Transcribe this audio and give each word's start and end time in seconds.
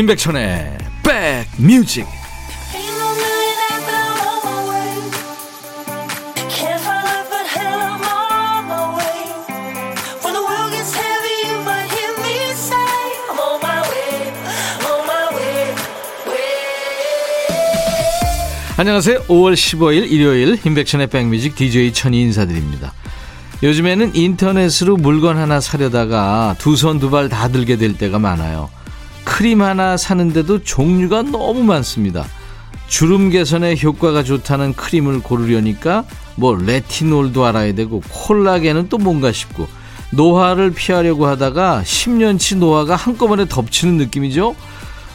임백천의 0.00 0.78
백뮤직. 1.02 2.06
안녕하세요. 18.76 19.24
5월 19.24 19.52
15일 19.52 20.10
일요일 20.10 20.58
임백천의 20.64 21.08
백뮤직 21.08 21.54
DJ 21.54 21.92
천이 21.92 22.18
인사드립니다. 22.22 22.94
요즘에는 23.62 24.14
인터넷으로 24.14 24.96
물건 24.96 25.36
하나 25.36 25.60
사려다가 25.60 26.54
두 26.58 26.72
손 26.76 26.98
두 26.98 27.10
발 27.10 27.28
다 27.28 27.48
들게 27.48 27.76
될 27.76 27.98
때가 27.98 28.18
많아요 28.18 28.70
크림 29.40 29.62
하나 29.62 29.96
사는데도 29.96 30.64
종류가 30.64 31.22
너무 31.22 31.62
많습니다. 31.62 32.26
주름 32.88 33.30
개선에 33.30 33.74
효과가 33.82 34.22
좋다는 34.22 34.74
크림을 34.74 35.20
고르려니까 35.20 36.04
뭐 36.36 36.54
레티놀도 36.54 37.46
알아야 37.46 37.72
되고 37.74 38.02
콜라겐은 38.10 38.90
또 38.90 38.98
뭔가 38.98 39.32
싶고 39.32 39.66
노화를 40.10 40.72
피하려고 40.74 41.26
하다가 41.26 41.84
10년치 41.86 42.58
노화가 42.58 42.96
한꺼번에 42.96 43.46
덮치는 43.48 43.96
느낌이죠. 43.96 44.54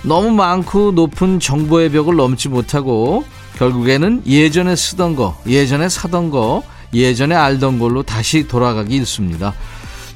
너무 0.01 0.31
많고 0.31 0.93
높은 0.93 1.39
정보의 1.39 1.91
벽을 1.91 2.15
넘지 2.15 2.49
못하고 2.49 3.25
결국에는 3.59 4.23
예전에 4.25 4.75
쓰던 4.75 5.15
거, 5.15 5.39
예전에 5.45 5.87
사던 5.87 6.31
거, 6.31 6.63
예전에 6.95 7.35
알던 7.35 7.77
걸로 7.77 8.01
다시 8.01 8.47
돌아가기 8.47 8.95
일쑤입니다. 8.95 9.53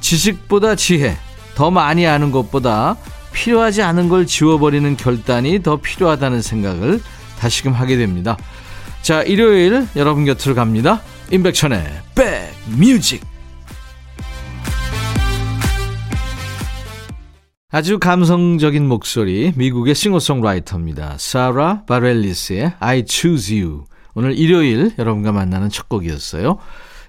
지식보다 0.02 0.74
지혜, 0.74 1.16
더 1.54 1.70
많이 1.70 2.08
아는 2.08 2.32
것보다 2.32 2.98
필요하지 3.34 3.82
않은 3.82 4.10
걸 4.10 4.26
지워버리는 4.26 4.98
결단이 4.98 5.62
더 5.64 5.78
필요하다는 5.78 6.42
생각을 6.42 7.02
다시금 7.40 7.74
하게 7.74 7.98
됩니다. 7.98 8.38
자, 9.02 9.24
일요일 9.24 9.88
여러분 9.96 10.26
곁으로 10.26 10.56
갑니다. 10.56 11.02
임백천의 11.32 12.02
백뮤직. 12.16 13.24
아주 17.72 18.00
감성적인 18.00 18.88
목소리, 18.88 19.54
미국의 19.56 19.94
싱어송라이터입니다. 19.94 21.16
사라 21.20 21.84
바렐리스의 21.86 22.74
I 22.80 23.06
Choose 23.08 23.62
You. 23.62 23.84
오늘 24.16 24.36
일요일 24.38 24.92
여러분과 24.98 25.32
만나는 25.32 25.70
첫 25.70 25.88
곡이었어요. 25.88 26.58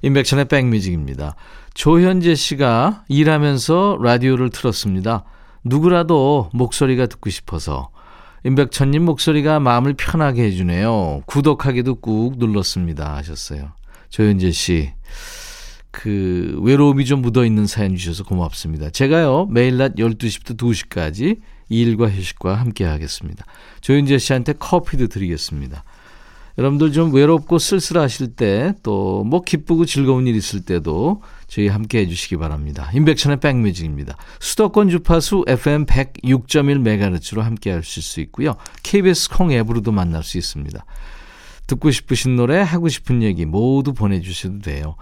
임백천의 0.02 0.46
백뮤직입니다. 0.46 1.34
조현재 1.74 2.34
씨가 2.34 3.04
일하면서 3.08 3.98
라디오를 4.02 4.50
틀었습니다. 4.50 5.24
누구라도 5.64 6.50
목소리가 6.52 7.06
듣고 7.06 7.30
싶어서 7.30 7.90
임백천님 8.44 9.04
목소리가 9.04 9.60
마음을 9.60 9.94
편하게 9.94 10.44
해주네요. 10.44 11.22
구독하기도 11.26 11.96
꾹 11.96 12.38
눌렀습니다. 12.38 13.16
하셨어요. 13.16 13.72
조현재 14.08 14.50
씨. 14.52 14.92
그 15.90 16.58
외로움이 16.62 17.04
좀 17.04 17.20
묻어있는 17.20 17.66
사연 17.66 17.96
주셔서 17.96 18.24
고맙습니다. 18.24 18.90
제가요 18.90 19.46
매일 19.50 19.76
낮 19.76 19.96
12시부터 19.96 20.56
2시까지 20.56 21.40
일과 21.68 22.08
휴식과 22.08 22.54
함께 22.54 22.84
하겠습니다. 22.84 23.44
조현재 23.80 24.18
씨한테 24.18 24.54
커피도 24.54 25.08
드리겠습니다. 25.08 25.84
여러분들 26.58 26.92
좀 26.92 27.12
외롭고 27.14 27.58
쓸쓸하실 27.58 28.34
때 28.36 28.72
또 28.82 29.24
뭐 29.24 29.42
기쁘고 29.42 29.84
즐거운 29.84 30.26
일 30.26 30.34
있을 30.36 30.60
때도 30.62 31.22
저희 31.50 31.66
함께 31.66 31.98
해주시기 31.98 32.36
바랍니다. 32.36 32.88
인백천의 32.94 33.40
백뮤직입니다. 33.40 34.16
수도권 34.38 34.88
주파수 34.88 35.44
FM 35.48 35.84
106.1MHz로 35.84 37.40
함께 37.40 37.72
하실 37.72 38.04
수 38.04 38.20
있고요. 38.20 38.54
KBS 38.84 39.30
콩 39.30 39.50
앱으로도 39.50 39.90
만날 39.90 40.22
수 40.22 40.38
있습니다. 40.38 40.84
듣고 41.66 41.90
싶으신 41.90 42.36
노래, 42.36 42.60
하고 42.60 42.88
싶은 42.88 43.24
얘기 43.24 43.46
모두 43.46 43.92
보내주셔도 43.94 44.60
돼요. 44.60 44.94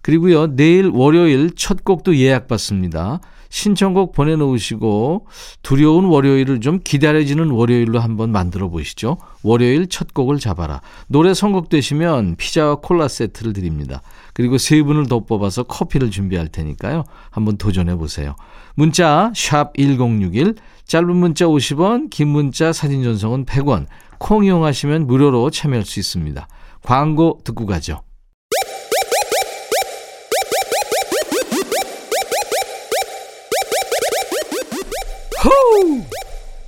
그리고요, 0.00 0.54
내일 0.54 0.86
월요일 0.86 1.50
첫 1.56 1.82
곡도 1.82 2.16
예약받습니다. 2.16 3.20
신청곡 3.50 4.12
보내놓으시고 4.12 5.26
두려운 5.62 6.04
월요일을 6.06 6.60
좀 6.60 6.80
기다려지는 6.82 7.50
월요일로 7.50 7.98
한번 7.98 8.30
만들어 8.30 8.68
보시죠. 8.68 9.18
월요일 9.42 9.88
첫 9.88 10.12
곡을 10.14 10.38
잡아라. 10.38 10.80
노래 11.06 11.34
선곡되시면 11.34 12.36
피자와 12.36 12.76
콜라 12.76 13.08
세트를 13.08 13.52
드립니다. 13.52 14.02
그리고 14.34 14.58
세 14.58 14.82
분을 14.82 15.06
더 15.06 15.20
뽑아서 15.20 15.64
커피를 15.64 16.10
준비할 16.10 16.48
테니까요. 16.48 17.04
한번 17.30 17.56
도전해 17.56 17.96
보세요. 17.96 18.36
문자 18.74 19.32
1061, 19.34 20.54
짧은 20.84 21.16
문자 21.16 21.46
50원, 21.46 22.10
긴 22.10 22.28
문자 22.28 22.72
사진 22.72 23.02
전송은 23.02 23.44
100원. 23.46 23.86
콩 24.18 24.44
이용하시면 24.44 25.06
무료로 25.06 25.50
참여할 25.50 25.84
수 25.84 25.98
있습니다. 26.00 26.46
광고 26.82 27.40
듣고 27.44 27.66
가죠. 27.66 28.02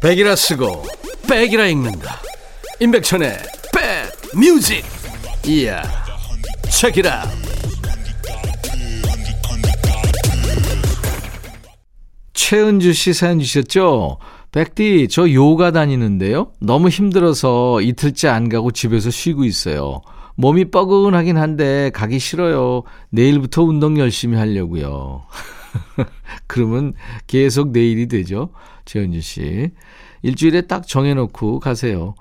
백이라 0.01 0.35
쓰고 0.35 0.83
백이라 1.29 1.67
읽는다. 1.67 2.21
임백천의 2.81 3.37
백 3.75 4.39
뮤직. 4.39 4.83
이야. 5.47 5.83
책이라. 6.71 7.25
최은주 12.33 12.95
씨 12.95 13.13
사연 13.13 13.39
주셨죠? 13.41 14.19
백디, 14.53 15.09
저 15.11 15.31
요가 15.31 15.71
다니는데요. 15.71 16.51
너무 16.61 16.89
힘들어서 16.89 17.83
이틀째 17.83 18.29
안 18.29 18.49
가고 18.49 18.71
집에서 18.71 19.11
쉬고 19.11 19.45
있어요. 19.45 20.01
몸이 20.37 20.71
뻐근하긴 20.71 21.37
한데 21.37 21.91
가기 21.95 22.19
싫어요. 22.19 22.83
내일부터 23.11 23.63
운동 23.63 23.99
열심히 23.99 24.39
하려고요. 24.39 25.27
그러면 26.47 26.95
계속 27.27 27.71
내일이 27.71 28.09
되죠. 28.09 28.51
최은주 28.85 29.21
씨. 29.21 29.71
일주일에 30.23 30.63
딱 30.63 30.87
정해놓고 30.87 31.61
가세요. 31.61 32.15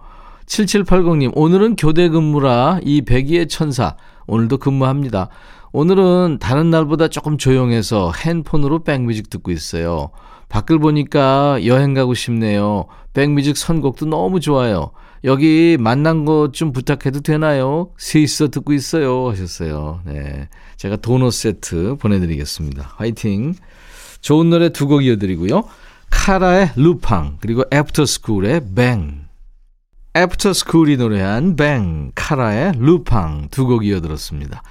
7780님, 0.46 1.32
오늘은 1.36 1.76
교대 1.76 2.10
근무라 2.10 2.80
이 2.84 3.02
백이의 3.02 3.48
천사. 3.48 3.96
오늘도 4.28 4.58
근무합니다. 4.58 5.30
오늘은 5.72 6.38
다른 6.40 6.72
날보다 6.72 7.08
조금 7.10 7.38
조용해서 7.38 8.12
핸폰으로 8.26 8.84
백뮤직 8.84 9.30
듣고 9.30 9.52
있어요. 9.52 10.10
밖을 10.50 10.80
보니까 10.80 11.64
여행 11.66 11.94
가고 11.94 12.16
싶네요. 12.16 12.88
백뮤직 13.14 13.56
선곡도 13.56 14.08
너무 14.08 14.40
좋아요. 14.40 14.92
여기 15.24 15.78
만난 15.80 16.26
것 16.26 16.52
좀 16.54 16.72
부탁해도 16.72 17.22
되나요? 17.22 17.92
셋이서 17.98 18.50
듣고 18.50 18.74
있어요. 18.74 19.30
하셨어요. 19.30 20.02
네. 20.06 20.50
제가 20.78 20.96
도넛 20.98 21.34
세트 21.34 21.96
보내드리겠습니다. 22.00 22.94
화이팅. 22.98 23.54
좋은 24.22 24.50
노래 24.50 24.70
두 24.70 24.88
곡 24.88 25.04
이어드리고요. 25.06 25.64
카라의 26.10 26.72
루팡, 26.76 27.38
그리고 27.42 27.64
애프터스쿨의 27.72 28.62
뱅. 28.76 29.26
애프터스쿨이 30.16 30.98
노래한 30.98 31.56
뱅, 31.56 32.12
카라의 32.16 32.74
루팡 32.78 33.50
두 33.52 33.68
곡 33.68 33.86
이어드렸습니다. 33.86 34.64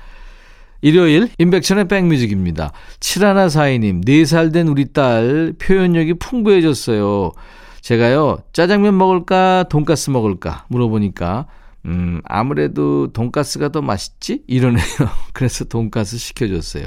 일요일 0.80 1.28
임백천의 1.38 1.88
백뮤직입니다. 1.88 2.72
7142님 3.00 4.04
4살 4.04 4.52
된 4.52 4.68
우리 4.68 4.92
딸 4.92 5.52
표현력이 5.58 6.14
풍부해졌어요. 6.14 7.32
제가요 7.80 8.38
짜장면 8.52 8.96
먹을까 8.96 9.64
돈가스 9.70 10.10
먹을까 10.10 10.64
물어보니까 10.68 11.46
음 11.86 12.20
아무래도 12.24 13.12
돈가스가 13.12 13.70
더 13.70 13.80
맛있지 13.80 14.42
이러네요. 14.46 14.84
그래서 15.32 15.64
돈가스 15.64 16.18
시켜줬어요. 16.18 16.84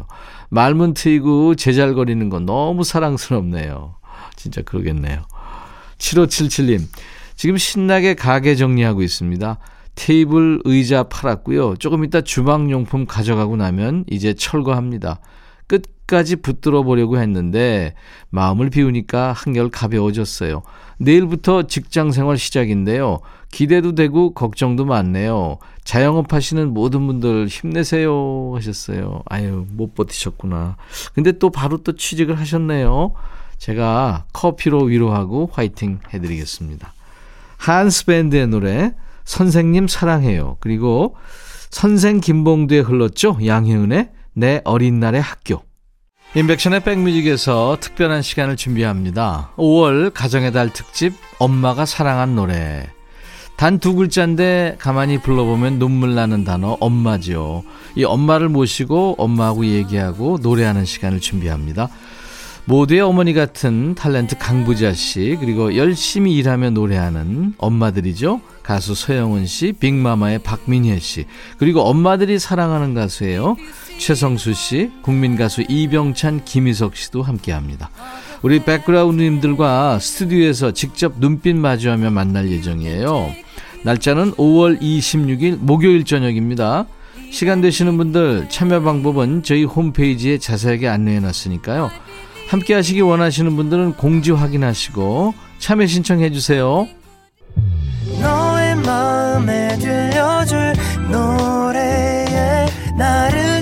말문 0.50 0.94
트이고 0.94 1.56
제잘거리는 1.56 2.30
거 2.30 2.40
너무 2.40 2.84
사랑스럽네요. 2.84 3.96
진짜 4.36 4.62
그러겠네요. 4.62 5.24
7577님 5.98 6.82
지금 7.36 7.58
신나게 7.58 8.14
가게 8.14 8.56
정리하고 8.56 9.02
있습니다. 9.02 9.58
테이블 9.96 10.62
의자 10.66 11.04
팔았고요. 11.04 11.76
조금 11.78 12.04
이따 12.04 12.22
주방용품 12.22 13.06
가져가고 13.06 13.56
나면 13.56 14.06
이제 14.10 14.34
철거합니다. 14.34 15.20
끝까지 16.12 16.36
붙들어 16.36 16.84
보려고 16.84 17.18
했는데 17.18 17.94
마음을 18.30 18.69
비우니까 18.69 19.31
한결 19.31 19.69
가벼워졌어요. 19.69 20.62
내일부터 20.98 21.63
직장 21.63 22.12
생활 22.12 22.38
시작인데요. 22.38 23.22
기대도 23.52 23.96
되고 23.96 24.34
걱정도 24.34 24.86
많네요. 24.86 25.58
자영업 25.84 26.34
하시는 26.34 26.74
모든 26.74 27.08
분들 27.08 27.48
힘내세요 27.48 28.52
하셨어요. 28.56 29.24
아유, 29.25 29.66
못 29.72 29.96
버티셨구나. 29.96 30.75
근데 31.13 31.31
또 31.31 31.50
바로 31.50 31.78
또 31.78 31.96
취직을 31.96 32.38
하셨네요. 32.38 33.13
제가 33.58 34.25
커피로 34.34 34.84
위로하고 34.84 35.50
화이팅 35.54 36.00
해드리겠습니다. 36.13 36.94
한스 37.58 38.06
밴드의 38.06 38.48
노래 38.48 38.94
선생님 39.24 39.88
사랑해요. 39.88 40.58
그리고 40.60 41.16
선생 41.69 42.19
김봉두에 42.19 42.80
흘렀죠. 42.80 43.38
양혜은의 43.44 44.10
내 44.34 44.62
어린 44.66 45.00
날의 45.00 45.22
학교. 45.22 45.63
인백션의 46.33 46.83
백뮤직에서 46.86 47.78
특별한 47.81 48.22
시간을 48.22 48.56
준비합니다. 48.56 49.51
5월 49.57 50.13
가정의 50.13 50.54
달 50.54 50.72
특집 50.72 51.13
엄마가 51.39 51.86
사랑한 51.86 52.36
노래. 52.36 52.88
단 53.57 53.80
두 53.80 53.94
글자인데 53.95 54.78
가만히 54.80 55.19
불러보면 55.22 55.78
눈물 55.78 56.16
나는 56.16 56.45
단어 56.45 56.78
엄마지요. 56.80 57.63
이 57.95 58.06
엄마를 58.06 58.48
모시고 58.48 59.16
엄마하고 59.18 59.66
얘기하고 59.66 60.39
노래하는 60.42 60.86
시간을 60.86 61.19
준비합니다. 61.19 61.89
모두의 62.66 63.01
어머니 63.01 63.34
같은 63.34 63.95
탤런트 63.95 64.38
강부자 64.39 64.94
씨 64.94 65.36
그리고 65.39 65.75
열심히 65.75 66.36
일하며 66.38 66.69
노래하는 66.69 67.56
엄마들이죠. 67.57 68.39
가수 68.63 68.95
서영은 68.95 69.48
씨, 69.48 69.74
빅마마의 69.74 70.39
박민혜 70.44 71.00
씨 71.00 71.25
그리고 71.57 71.81
엄마들이 71.81 72.39
사랑하는 72.39 72.94
가수예요. 72.94 73.57
최성수 74.01 74.56
씨, 74.56 74.89
국민 75.03 75.36
가수 75.36 75.62
이병찬, 75.62 76.44
김희석 76.44 76.95
씨도 76.95 77.21
함께합니다. 77.21 77.92
우리 78.42 78.63
백그라운드님들과 78.63 80.00
스튜디오에서 80.00 80.71
직접 80.71 81.19
눈빛 81.19 81.56
마주하며 81.56 82.09
만날 82.09 82.50
예정이에요. 82.50 83.31
날짜는 83.83 84.31
5월 84.33 84.81
26일 84.81 85.57
목요일 85.59 86.03
저녁입니다. 86.03 86.88
시간 87.31 87.62
되시는 87.62 87.95
분들 87.98 88.48
참여 88.50 88.81
방법은 88.81 89.44
저희 89.44 89.65
홈페이지에 89.65 90.39
자세하게 90.39 90.88
안내해 90.88 91.19
놨으니까요. 91.19 91.92
함께 92.50 92.74
하시기 92.74 93.01
원하시는 93.01 93.56
분들은 93.56 93.94
공지 93.94 94.31
확인하시고 94.31 95.36
참여 95.59 95.86
신청해 95.86 96.31
주세요. 96.31 96.88
나를 102.98 103.62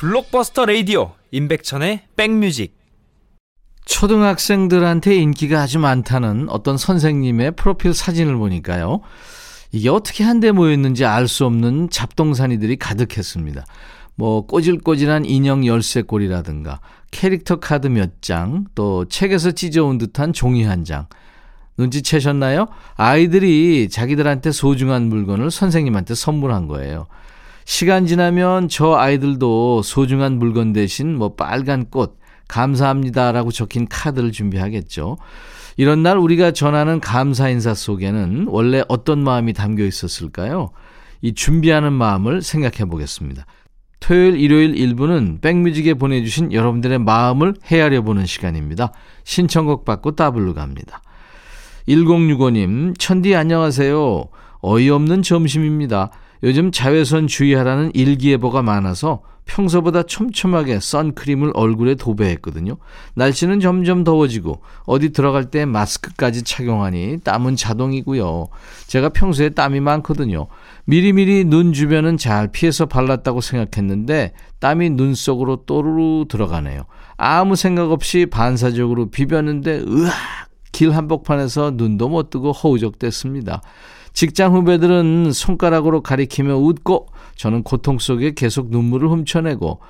블록버스터 0.00 0.64
레이디오 0.64 1.12
임백천의 1.30 2.04
백뮤직 2.16 2.74
초등학생들한테 3.84 5.14
인기가 5.16 5.60
아주 5.60 5.78
많다는 5.78 6.48
어떤 6.48 6.78
선생님의 6.78 7.50
프로필 7.50 7.92
사진을 7.92 8.34
보니까요. 8.36 9.02
이게 9.72 9.90
어떻게 9.90 10.24
한데 10.24 10.52
모였는지 10.52 11.04
알 11.04 11.28
수 11.28 11.44
없는 11.44 11.90
잡동사니들이 11.90 12.76
가득했습니다. 12.76 13.66
뭐 14.14 14.46
꼬질꼬질한 14.46 15.26
인형 15.26 15.66
열쇠골이라든가 15.66 16.80
캐릭터 17.10 17.60
카드 17.60 17.88
몇 17.88 18.22
장, 18.22 18.64
또 18.74 19.04
책에서 19.04 19.50
찢어온 19.50 19.98
듯한 19.98 20.32
종이 20.32 20.64
한 20.64 20.86
장. 20.86 21.08
눈치채셨나요? 21.76 22.68
아이들이 22.94 23.90
자기들한테 23.90 24.50
소중한 24.50 25.10
물건을 25.10 25.50
선생님한테 25.50 26.14
선물한 26.14 26.68
거예요. 26.68 27.06
시간 27.70 28.04
지나면 28.04 28.68
저 28.68 28.96
아이들도 28.96 29.82
소중한 29.82 30.40
물건 30.40 30.72
대신 30.72 31.16
뭐 31.16 31.36
빨간 31.36 31.84
꽃, 31.88 32.18
감사합니다라고 32.48 33.52
적힌 33.52 33.86
카드를 33.86 34.32
준비하겠죠. 34.32 35.18
이런 35.76 36.02
날 36.02 36.18
우리가 36.18 36.50
전하는 36.50 36.98
감사 36.98 37.48
인사 37.48 37.72
속에는 37.72 38.46
원래 38.48 38.82
어떤 38.88 39.22
마음이 39.22 39.52
담겨 39.52 39.84
있었을까요? 39.84 40.70
이 41.22 41.32
준비하는 41.32 41.92
마음을 41.92 42.42
생각해 42.42 42.90
보겠습니다. 42.90 43.46
토요일, 44.00 44.40
일요일 44.40 44.76
일부는 44.76 45.38
백뮤직에 45.40 45.94
보내주신 45.94 46.52
여러분들의 46.52 46.98
마음을 46.98 47.54
헤아려 47.66 48.02
보는 48.02 48.26
시간입니다. 48.26 48.92
신청곡 49.22 49.84
받고 49.84 50.16
따블로 50.16 50.54
갑니다. 50.54 51.02
1065님, 51.86 52.98
천디 52.98 53.36
안녕하세요. 53.36 54.24
어이없는 54.60 55.22
점심입니다. 55.22 56.10
요즘 56.42 56.72
자외선 56.72 57.26
주의하라는 57.26 57.92
일기예보가 57.94 58.62
많아서 58.62 59.22
평소보다 59.50 60.04
촘촘하게 60.04 60.78
선크림을 60.80 61.52
얼굴에 61.54 61.96
도배했거든요. 61.96 62.76
날씨는 63.14 63.58
점점 63.58 64.04
더워지고 64.04 64.60
어디 64.84 65.10
들어갈 65.10 65.50
때 65.50 65.64
마스크까지 65.64 66.44
착용하니 66.44 67.18
땀은 67.24 67.56
자동이고요. 67.56 68.46
제가 68.86 69.08
평소에 69.08 69.50
땀이 69.50 69.80
많거든요. 69.80 70.46
미리미리 70.84 71.44
눈 71.46 71.72
주변은 71.72 72.16
잘 72.16 72.48
피해서 72.48 72.86
발랐다고 72.86 73.40
생각했는데 73.40 74.32
땀이 74.60 74.90
눈 74.90 75.14
속으로 75.14 75.64
또르르 75.66 76.26
들어가네요. 76.28 76.84
아무 77.16 77.56
생각 77.56 77.90
없이 77.90 78.26
반사적으로 78.26 79.10
비볐는데 79.10 79.82
으악 79.88 80.14
길 80.72 80.94
한복판에서 80.94 81.72
눈도 81.74 82.08
못 82.08 82.30
뜨고 82.30 82.52
허우적댔습니다. 82.52 83.60
직장 84.12 84.54
후배들은 84.54 85.32
손가락으로 85.32 86.02
가리키며 86.02 86.56
웃고 86.56 87.08
저는 87.36 87.62
고통 87.62 87.98
속에 87.98 88.34
계속 88.34 88.70
눈물을 88.70 89.08
훔쳐내고 89.08 89.80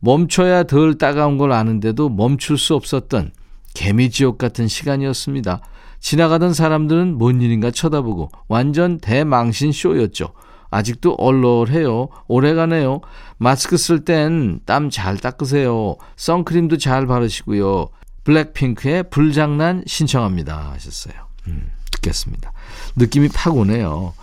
멈춰야 0.00 0.64
덜 0.64 0.96
따가운 0.96 1.38
걸 1.38 1.52
아는데도 1.52 2.08
멈출 2.08 2.56
수 2.58 2.74
없었던 2.74 3.32
개미지옥 3.74 4.38
같은 4.38 4.68
시간이었습니다. 4.68 5.60
지나가던 6.00 6.54
사람들은 6.54 7.18
뭔 7.18 7.42
일인가 7.42 7.70
쳐다보고 7.70 8.30
완전 8.48 8.98
대망신 8.98 9.72
쇼였죠. 9.72 10.32
아직도 10.70 11.14
얼얼해요. 11.18 12.08
오래가네요. 12.28 13.00
마스크 13.38 13.76
쓸 13.76 14.04
땐 14.04 14.60
땀 14.66 14.88
잘 14.88 15.16
닦으세요. 15.18 15.96
선크림도 16.16 16.78
잘 16.78 17.06
바르시고요. 17.06 17.88
블랙핑크의 18.24 19.04
불장난 19.10 19.82
신청합니다. 19.86 20.70
하셨어요. 20.72 21.14
음, 21.48 21.70
듣겠습니다. 22.00 22.52
느낌이 22.96 23.28
팍 23.28 23.56
오네요. 23.56 24.14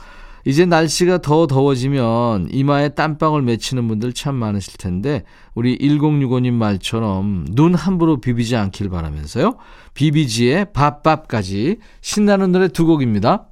이제 0.45 0.65
날씨가 0.65 1.17
더 1.17 1.45
더워지면 1.45 2.47
이마에 2.51 2.89
땀방울 2.89 3.41
맺히는 3.41 3.87
분들 3.89 4.13
참 4.13 4.35
많으실 4.35 4.77
텐데 4.77 5.23
우리 5.53 5.77
1065님 5.77 6.53
말처럼 6.53 7.45
눈 7.49 7.75
함부로 7.75 8.21
비비지 8.21 8.55
않길 8.55 8.89
바라면서요. 8.89 9.57
비비지의 9.93 10.71
밥밥까지 10.71 11.79
신나는 11.99 12.53
노래 12.53 12.69
두 12.69 12.85
곡입니다. 12.85 13.47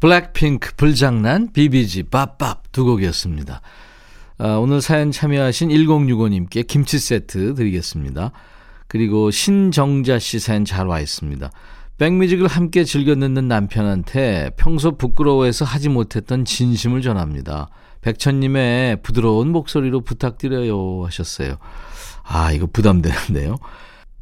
블랙핑크 0.00 0.74
불장난 0.76 1.52
비비지 1.52 2.04
밥밥 2.04 2.72
두 2.72 2.84
곡이었습니다. 2.84 3.60
아, 4.38 4.48
오늘 4.56 4.80
사연 4.80 5.12
참여하신 5.12 5.68
1065님께 5.68 6.66
김치 6.66 6.98
세트 6.98 7.54
드리겠습니다. 7.54 8.32
그리고 8.88 9.30
신정자 9.30 10.18
씨 10.18 10.40
사연 10.40 10.64
잘 10.64 10.88
와 10.88 11.00
있습니다. 11.00 11.50
백뮤직을 11.98 12.46
함께 12.46 12.84
즐겨 12.84 13.14
듣는 13.14 13.48
남편한테 13.48 14.50
평소 14.58 14.98
부끄러워해서 14.98 15.64
하지 15.64 15.88
못했던 15.88 16.44
진심을 16.44 17.00
전합니다. 17.00 17.68
백천님의 18.02 19.00
부드러운 19.02 19.50
목소리로 19.50 20.02
부탁드려요 20.02 21.06
하셨어요. 21.06 21.56
아, 22.22 22.52
이거 22.52 22.66
부담되는데요. 22.66 23.56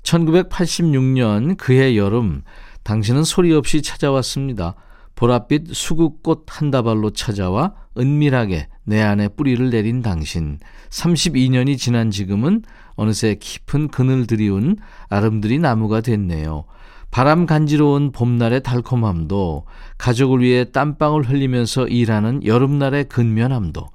1986년 0.05 1.57
그해 1.57 1.97
여름, 1.97 2.43
당신은 2.85 3.25
소리 3.25 3.53
없이 3.53 3.83
찾아왔습니다. 3.83 4.77
보랏빛 5.17 5.75
수국꽃 5.75 6.47
한 6.49 6.71
다발로 6.71 7.11
찾아와 7.11 7.75
은밀하게 7.99 8.69
내 8.85 9.01
안에 9.03 9.29
뿌리를 9.29 9.71
내린 9.71 10.01
당신. 10.01 10.59
32년이 10.91 11.77
지난 11.79 12.13
지금은 12.13 12.63
어느새 12.95 13.35
깊은 13.35 13.89
그늘 13.89 14.29
들이운 14.29 14.77
아름드리 15.09 15.59
나무가 15.59 16.01
됐네요. 16.01 16.67
바람 17.15 17.47
간지러운 17.47 18.11
봄날의 18.11 18.65
달콤함도 18.65 19.67
가족을 19.99 20.41
위해 20.41 20.65
땀방울 20.65 21.23
흘리면서 21.23 21.87
일하는 21.87 22.45
여름날의 22.45 23.05
근면함도 23.05 23.87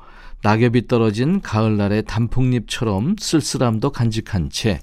낙엽이 0.42 0.88
떨어진 0.88 1.42
가을날의 1.42 2.04
단풍잎처럼 2.06 3.18
쓸쓸함도 3.20 3.90
간직한 3.90 4.50
채 4.50 4.80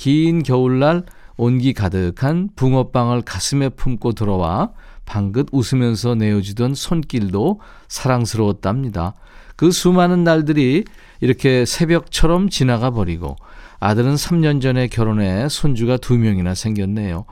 긴 0.00 0.42
겨울날 0.42 1.02
온기 1.36 1.74
가득한 1.74 2.48
붕어빵을 2.56 3.20
가슴에 3.20 3.68
품고 3.68 4.12
들어와 4.12 4.70
방긋 5.04 5.48
웃으면서 5.52 6.14
내어주던 6.14 6.74
손길도 6.74 7.60
사랑스러웠답니다. 7.88 9.12
그 9.56 9.70
수많은 9.70 10.24
날들이 10.24 10.84
이렇게 11.20 11.66
새벽처럼 11.66 12.48
지나가 12.48 12.90
버리고 12.90 13.36
아들은 13.78 14.14
3년 14.14 14.62
전에 14.62 14.86
결혼해 14.86 15.50
손주가 15.50 15.98
두 15.98 16.16
명이나 16.16 16.54
생겼네요. 16.54 17.26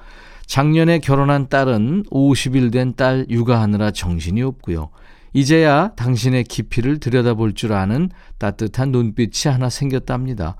작년에 0.48 0.98
결혼한 0.98 1.48
딸은 1.48 2.04
50일 2.10 2.72
된 2.72 2.94
딸 2.96 3.26
육아하느라 3.28 3.90
정신이 3.90 4.42
없고요. 4.42 4.88
이제야 5.34 5.92
당신의 5.94 6.44
깊이를 6.44 6.98
들여다볼 7.00 7.52
줄 7.52 7.74
아는 7.74 8.08
따뜻한 8.38 8.90
눈빛이 8.90 9.52
하나 9.52 9.68
생겼답니다. 9.68 10.56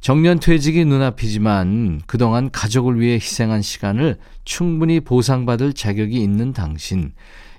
정년 0.00 0.38
퇴직이 0.40 0.84
눈앞이지만 0.84 2.02
그동안 2.06 2.50
가족을 2.50 3.00
위해 3.00 3.14
희생한 3.14 3.62
시간을 3.62 4.18
충분히 4.44 5.00
보상받을 5.00 5.72
자격이 5.72 6.22
있는 6.22 6.52
당신. 6.52 7.12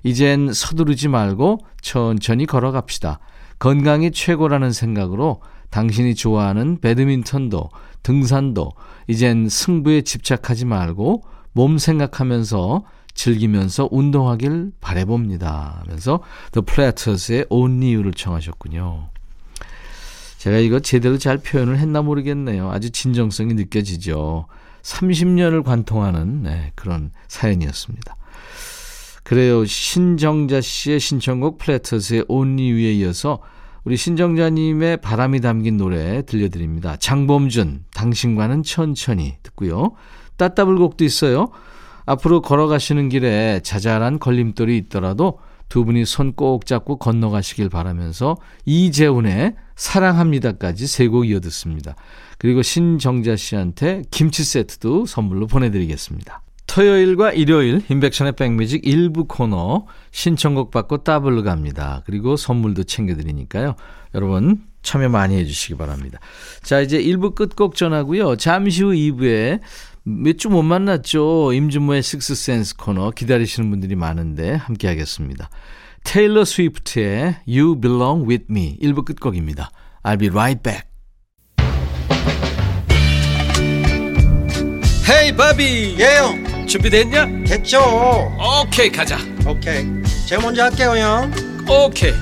이젠 0.04 0.52
서두르지 0.52 1.08
말고 1.08 1.58
천천히 1.80 2.46
걸어갑시다. 2.46 3.18
건강이 3.58 4.12
최고라는 4.12 4.72
생각으로 4.72 5.42
당신이 5.70 6.14
좋아하는 6.14 6.80
배드민턴도 6.80 7.70
등산도 8.02 8.70
이젠 9.08 9.48
승부에 9.48 10.02
집착하지 10.02 10.64
말고 10.64 11.22
몸 11.52 11.78
생각하면서 11.78 12.84
즐기면서 13.14 13.88
운동하길 13.90 14.72
바래봅니다. 14.80 15.82
하면서 15.84 16.20
The 16.52 16.64
Platters의 16.64 17.46
Only 17.50 17.94
You를 17.94 18.12
청하셨군요. 18.12 19.10
제가 20.38 20.58
이거 20.58 20.80
제대로 20.80 21.18
잘 21.18 21.38
표현을 21.38 21.78
했나 21.78 22.02
모르겠네요. 22.02 22.70
아주 22.70 22.90
진정성이 22.90 23.54
느껴지죠. 23.54 24.46
30년을 24.82 25.62
관통하는 25.62 26.42
네, 26.42 26.72
그런 26.74 27.12
사연이었습니다. 27.28 28.16
그래요. 29.22 29.64
신정자 29.64 30.60
씨의 30.60 30.98
신청곡 30.98 31.58
플래터스의 31.58 32.24
Only 32.28 32.72
You에 32.72 32.92
이어서 32.94 33.40
우리 33.84 33.96
신정자님의 33.96 34.98
바람이 34.98 35.40
담긴 35.40 35.76
노래 35.76 36.22
들려드립니다. 36.22 36.96
장범준, 36.96 37.84
당신과는 37.94 38.62
천천히 38.62 39.36
듣고요. 39.42 39.92
따따블곡도 40.36 41.04
있어요. 41.04 41.50
앞으로 42.06 42.42
걸어가시는 42.42 43.08
길에 43.08 43.60
자잘한 43.62 44.18
걸림돌이 44.18 44.76
있더라도 44.78 45.38
두 45.68 45.84
분이 45.84 46.04
손 46.04 46.32
꼭 46.34 46.66
잡고 46.66 46.98
건너가시길 46.98 47.68
바라면서 47.70 48.36
이재훈의 48.66 49.54
사랑합니다까지 49.76 50.86
세 50.86 51.06
곡 51.08 51.28
이어 51.28 51.40
듣습니다. 51.40 51.94
그리고 52.38 52.62
신정자 52.62 53.36
씨한테 53.36 54.02
김치 54.10 54.44
세트도 54.44 55.06
선물로 55.06 55.46
보내드리겠습니다. 55.46 56.42
토요일과 56.66 57.32
일요일 57.32 57.82
인백션의 57.88 58.32
백뮤직 58.32 58.86
일부 58.86 59.26
코너 59.26 59.86
신청곡 60.10 60.70
받고 60.70 61.04
따블로 61.04 61.42
갑니다. 61.42 62.02
그리고 62.06 62.36
선물도 62.36 62.84
챙겨드리니까요. 62.84 63.74
여러분 64.14 64.62
참여 64.82 65.08
많이 65.10 65.36
해주시기 65.36 65.76
바랍니다. 65.76 66.18
자 66.62 66.80
이제 66.80 67.00
1부 67.02 67.34
끝곡 67.34 67.76
전하고요. 67.76 68.36
잠시 68.36 68.82
후 68.82 68.90
2부에 68.90 69.60
몇 70.04 70.36
주 70.38 70.48
못 70.50 70.62
만났죠. 70.62 71.52
임준모의 71.52 72.02
식스센스 72.02 72.76
코너 72.76 73.10
기다리시는 73.12 73.70
분들이 73.70 73.94
많은데 73.94 74.54
함께 74.54 74.88
하겠습니다. 74.88 75.48
테일러 76.04 76.44
스위프트의 76.44 77.36
You 77.46 77.80
Belong 77.80 78.28
With 78.28 78.46
Me 78.50 78.76
1부 78.82 79.04
끝곡입니다. 79.04 79.70
I'll 80.02 80.18
be 80.18 80.28
right 80.28 80.60
back. 80.62 80.88
헤이 85.08 85.36
바비 85.36 85.96
예영 85.98 86.66
준비됐냐? 86.66 87.26
됐죠 87.46 87.78
오케이 88.64 88.90
가자 88.90 89.18
오케이 89.46 89.84
제가 90.26 90.42
먼저 90.42 90.62
할게요 90.64 90.96
형 90.96 91.30
오케이 91.68 92.12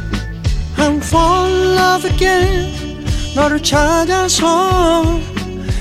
I'm 0.77 0.97
fall 1.03 1.47
in 1.53 1.77
love 1.79 2.11
again 2.11 3.05
너를 3.37 3.63
찾아서 3.63 5.21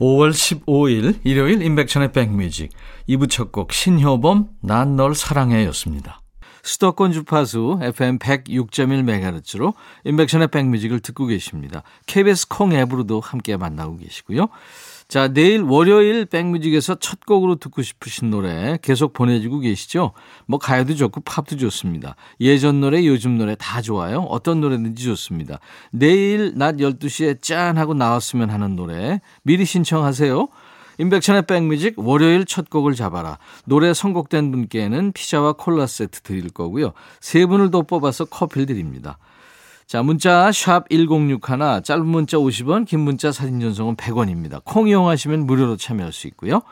5월 0.00 0.30
15일 0.30 1.20
일요일 1.24 1.62
인백천의 1.62 2.12
백뮤직 2.12 2.70
2부 3.08 3.30
첫 3.30 3.52
곡 3.52 3.72
신효범 3.72 4.48
난 4.60 4.96
널 4.96 5.14
사랑해 5.14 5.64
였습니다. 5.66 6.20
수도권 6.62 7.12
주파수 7.12 7.78
FM 7.82 8.18
106.1MHz로 8.18 9.74
인백션의 10.04 10.48
백뮤직을 10.48 11.00
듣고 11.00 11.26
계십니다. 11.26 11.82
KBS 12.06 12.48
콩 12.48 12.72
앱으로도 12.72 13.20
함께 13.20 13.56
만나고 13.56 13.98
계시고요. 13.98 14.48
자, 15.14 15.28
내일 15.28 15.62
월요일 15.62 16.24
백뮤직에서 16.24 16.96
첫 16.96 17.24
곡으로 17.24 17.54
듣고 17.54 17.82
싶으신 17.82 18.30
노래 18.30 18.78
계속 18.82 19.12
보내주고 19.12 19.60
계시죠? 19.60 20.10
뭐 20.46 20.58
가요도 20.58 20.96
좋고 20.96 21.20
팝도 21.20 21.56
좋습니다. 21.56 22.16
예전 22.40 22.80
노래, 22.80 23.06
요즘 23.06 23.38
노래 23.38 23.54
다 23.54 23.80
좋아요. 23.80 24.22
어떤 24.22 24.60
노래든지 24.60 25.04
좋습니다. 25.04 25.60
내일 25.92 26.54
낮 26.56 26.78
12시에 26.78 27.40
짠 27.40 27.78
하고 27.78 27.94
나왔으면 27.94 28.50
하는 28.50 28.74
노래 28.74 29.20
미리 29.44 29.64
신청하세요. 29.64 30.48
인백천의 30.98 31.42
백뮤직 31.42 31.94
월요일 31.96 32.44
첫 32.44 32.68
곡을 32.68 32.96
잡아라. 32.96 33.38
노래 33.66 33.94
선곡된 33.94 34.50
분께는 34.50 35.12
피자와 35.12 35.52
콜라 35.52 35.86
세트 35.86 36.22
드릴 36.22 36.50
거고요. 36.50 36.92
세 37.20 37.46
분을 37.46 37.70
더 37.70 37.82
뽑아서 37.82 38.24
커피를 38.24 38.66
드립니다. 38.66 39.18
자, 39.94 40.02
문자 40.02 40.50
샵 40.50 40.88
1061, 40.88 41.84
짧은 41.84 42.04
문자 42.04 42.36
50원, 42.36 42.84
긴 42.84 42.98
문자 42.98 43.30
사진 43.30 43.60
전송은 43.60 43.94
100원입니다. 43.94 44.60
콩 44.64 44.88
이용하시면 44.88 45.46
무료로 45.46 45.76
참여할 45.76 46.12
수 46.12 46.26
있고요. 46.26 46.62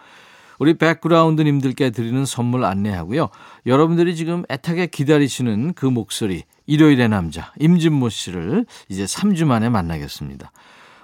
우리 0.59 0.75
백그라운드님들께 0.75 1.91
드리는 1.91 2.25
선물 2.25 2.65
안내하고요. 2.65 3.29
여러분들이 3.65 4.17
지금 4.17 4.43
애타게 4.51 4.89
기다리시는 4.89 5.75
그 5.75 5.87
목소리, 5.87 6.43
일요일의 6.67 7.11
남자, 7.11 7.53
임진모 7.61 8.09
씨를 8.09 8.67
이제 8.89 9.05
3주 9.05 9.45
만에 9.45 9.69
만나겠습니다. 9.69 10.51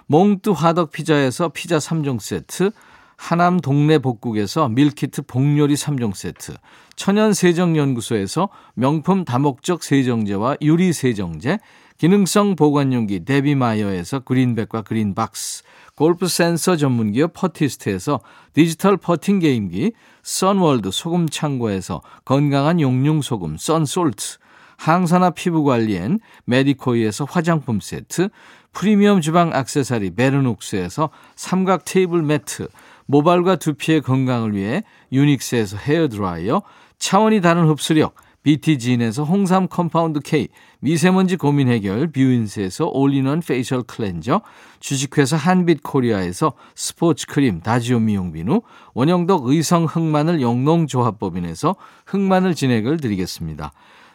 몽뚜 0.07 0.51
화덕 0.51 0.91
피자에서 0.91 1.47
피자 1.47 1.77
3종 1.77 2.19
세트, 2.19 2.71
하남 3.15 3.61
동네 3.61 3.97
복국에서 3.97 4.67
밀키트 4.67 5.21
복요리 5.21 5.75
3종 5.75 6.13
세트, 6.13 6.55
천연 6.97 7.31
세정연구소에서 7.31 8.49
명품 8.73 9.23
다목적 9.23 9.83
세정제와 9.83 10.57
유리 10.61 10.91
세정제, 10.91 11.59
기능성 11.99 12.55
보관용기 12.55 13.25
데비마이어에서 13.25 14.21
그린백과 14.21 14.83
그린박스, 14.83 15.63
골프 15.95 16.29
센서 16.29 16.77
전문기업 16.77 17.33
퍼티스트에서 17.33 18.21
디지털 18.53 18.95
퍼팅 18.95 19.39
게임기, 19.39 19.91
선월드 20.23 20.91
소금 20.91 21.27
창고에서 21.27 22.01
건강한 22.23 22.79
용융 22.79 23.21
소금 23.21 23.57
썬솔트, 23.57 24.37
항산화 24.77 25.31
피부 25.31 25.65
관리엔 25.65 26.19
메디코이에서 26.45 27.25
화장품 27.25 27.81
세트, 27.81 28.29
프리미엄 28.71 29.19
주방 29.19 29.53
악세사리 29.53 30.15
베르녹스에서 30.15 31.09
삼각 31.35 31.83
테이블 31.83 32.21
매트, 32.23 32.69
모발과 33.07 33.57
두피의 33.57 34.03
건강을 34.03 34.55
위해 34.55 34.83
유닉스에서 35.11 35.75
헤어드라이어, 35.75 36.61
차원이 36.97 37.41
다른 37.41 37.67
흡수력, 37.67 38.15
BT진에서 38.43 39.23
홍삼 39.23 39.67
compound 39.67 40.21
K, 40.21 40.47
미세먼지 40.79 41.35
고민 41.35 41.67
해결 41.67 42.11
뷰인스에서 42.11 42.87
올인원 42.87 43.41
facial 43.41 43.83
cleanser, 43.83 44.41
주식회사 44.79 45.35
한빛코리아에서 45.35 46.53
스포츠 46.75 47.27
크림 47.27 47.59
다지오 47.61 47.99
미용비누, 47.99 48.61
원형덕 48.93 49.45
의성 49.47 49.85
흑마늘 49.85 50.41
영농조합법인에서 50.41 51.75
흑마늘 52.05 52.55
진행을 52.55 52.97
드리겠습니다. 52.97 53.71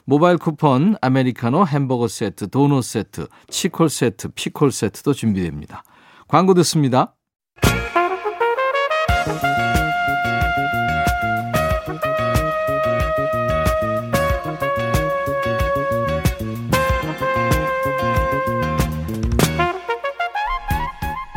모바일 0.07 0.37
쿠폰, 0.37 0.97
아메리카노 1.01 1.67
햄버거 1.67 2.09
세트, 2.09 2.49
도넛 2.51 2.85
세트, 2.85 3.27
치콜 3.49 3.89
세트, 3.89 4.29
피콜 4.35 4.71
세트도 4.71 5.15
준비됩니다. 5.15 5.83
광고 6.29 6.55
듣습니다. 6.55 7.14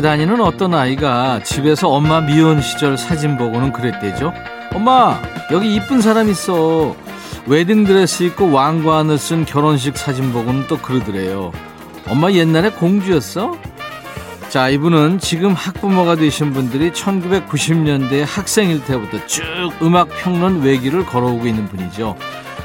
어린이집에 0.00 0.02
다니는 0.02 0.40
어떤 0.40 0.74
아이가 0.74 1.42
집에서 1.42 1.88
엄마 1.88 2.20
미혼 2.20 2.60
시절 2.60 2.98
사진 2.98 3.36
보고는 3.36 3.72
그랬대죠. 3.72 4.32
엄마, 4.74 5.20
여기 5.52 5.74
이쁜 5.74 6.00
사람 6.00 6.28
있어. 6.28 6.96
웨딩드레스 7.46 8.24
입고 8.24 8.50
왕관을 8.50 9.18
쓴 9.18 9.44
결혼식 9.44 9.96
사진 9.96 10.32
보고는 10.32 10.66
또 10.66 10.78
그러더래요. 10.78 11.52
엄마 12.08 12.32
옛날에 12.32 12.70
공주였어? 12.70 13.56
자, 14.48 14.68
이분은 14.68 15.20
지금 15.20 15.52
학부모가 15.52 16.16
되신 16.16 16.52
분들이 16.52 16.90
1990년대 16.90 18.24
학생일 18.26 18.84
때부터 18.84 19.24
쭉 19.26 19.42
음악 19.82 20.08
평론 20.08 20.62
외길을 20.62 21.06
걸어오고 21.06 21.46
있는 21.46 21.66
분이죠. 21.68 22.16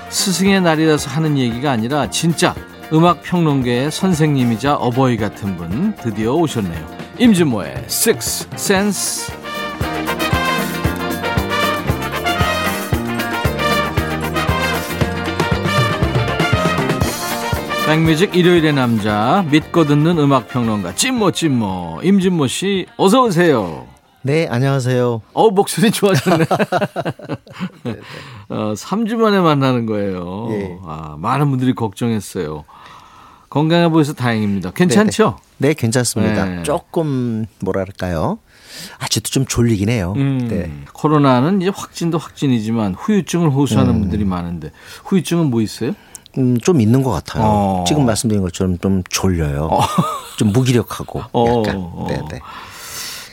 스승의 0.10 0.62
날이라서 0.62 1.12
하는 1.12 1.38
얘기가 1.38 1.72
아니라 1.72 2.10
진짜 2.10 2.56
음악 2.94 3.22
평론계의 3.24 3.92
선생님이자 3.92 4.76
어버이 4.76 5.18
같은 5.18 5.58
분 5.58 5.96
드디어 6.02 6.34
오셨네요. 6.34 7.05
임진모의 7.18 7.86
Six 7.88 8.48
Sense. 8.56 9.34
백뮤직 17.86 18.36
일요일의 18.36 18.74
남자 18.74 19.46
믿고 19.52 19.86
듣는 19.86 20.18
음악 20.18 20.48
평론가 20.48 20.96
찐모 20.96 21.32
찐모 21.32 22.00
임진모 22.04 22.48
씨 22.48 22.88
어서 22.98 23.24
오세요. 23.24 23.86
네, 24.24 24.48
안녕하세요. 24.50 25.22
어 25.34 25.50
목소리 25.52 25.92
좋아졌네. 25.92 26.46
어, 28.50 28.74
3주 28.76 29.18
만에 29.18 29.40
만나는 29.40 29.86
거예요. 29.86 30.48
예. 30.50 30.80
아, 30.84 31.16
많은 31.20 31.52
분들이 31.52 31.76
걱정했어요. 31.76 32.64
건강해 33.56 33.88
보여서 33.88 34.12
다행입니다. 34.12 34.72
괜찮죠? 34.72 35.38
네, 35.60 35.74
괜찮습니다. 35.74 36.44
네. 36.44 36.64
조금 36.64 37.46
뭐랄까요? 37.62 38.38
아직도 39.00 39.30
좀 39.30 39.46
졸리긴 39.46 39.88
해요. 39.88 40.14
음, 40.18 40.50
네. 40.50 40.70
코로나는 40.92 41.62
이제 41.62 41.72
확진도 41.74 42.18
확진이지만 42.18 42.96
후유증을 42.96 43.52
호소하는 43.52 43.94
음. 43.94 44.00
분들이 44.02 44.26
많은데 44.26 44.72
후유증은 45.06 45.52
뭐 45.52 45.62
있어요? 45.62 45.94
음, 46.38 46.58
좀 46.60 46.82
있는 46.82 47.02
것 47.02 47.12
같아요. 47.12 47.44
어. 47.46 47.84
지금 47.88 48.06
말씀드린 48.06 48.44
것처럼 48.44 48.78
좀 48.80 49.04
졸려요. 49.10 49.70
좀 50.36 50.52
무기력하고 50.52 51.24
어, 51.32 51.64
약간. 51.66 51.76
어. 51.78 52.08
네, 52.10 52.22
네. 52.30 52.42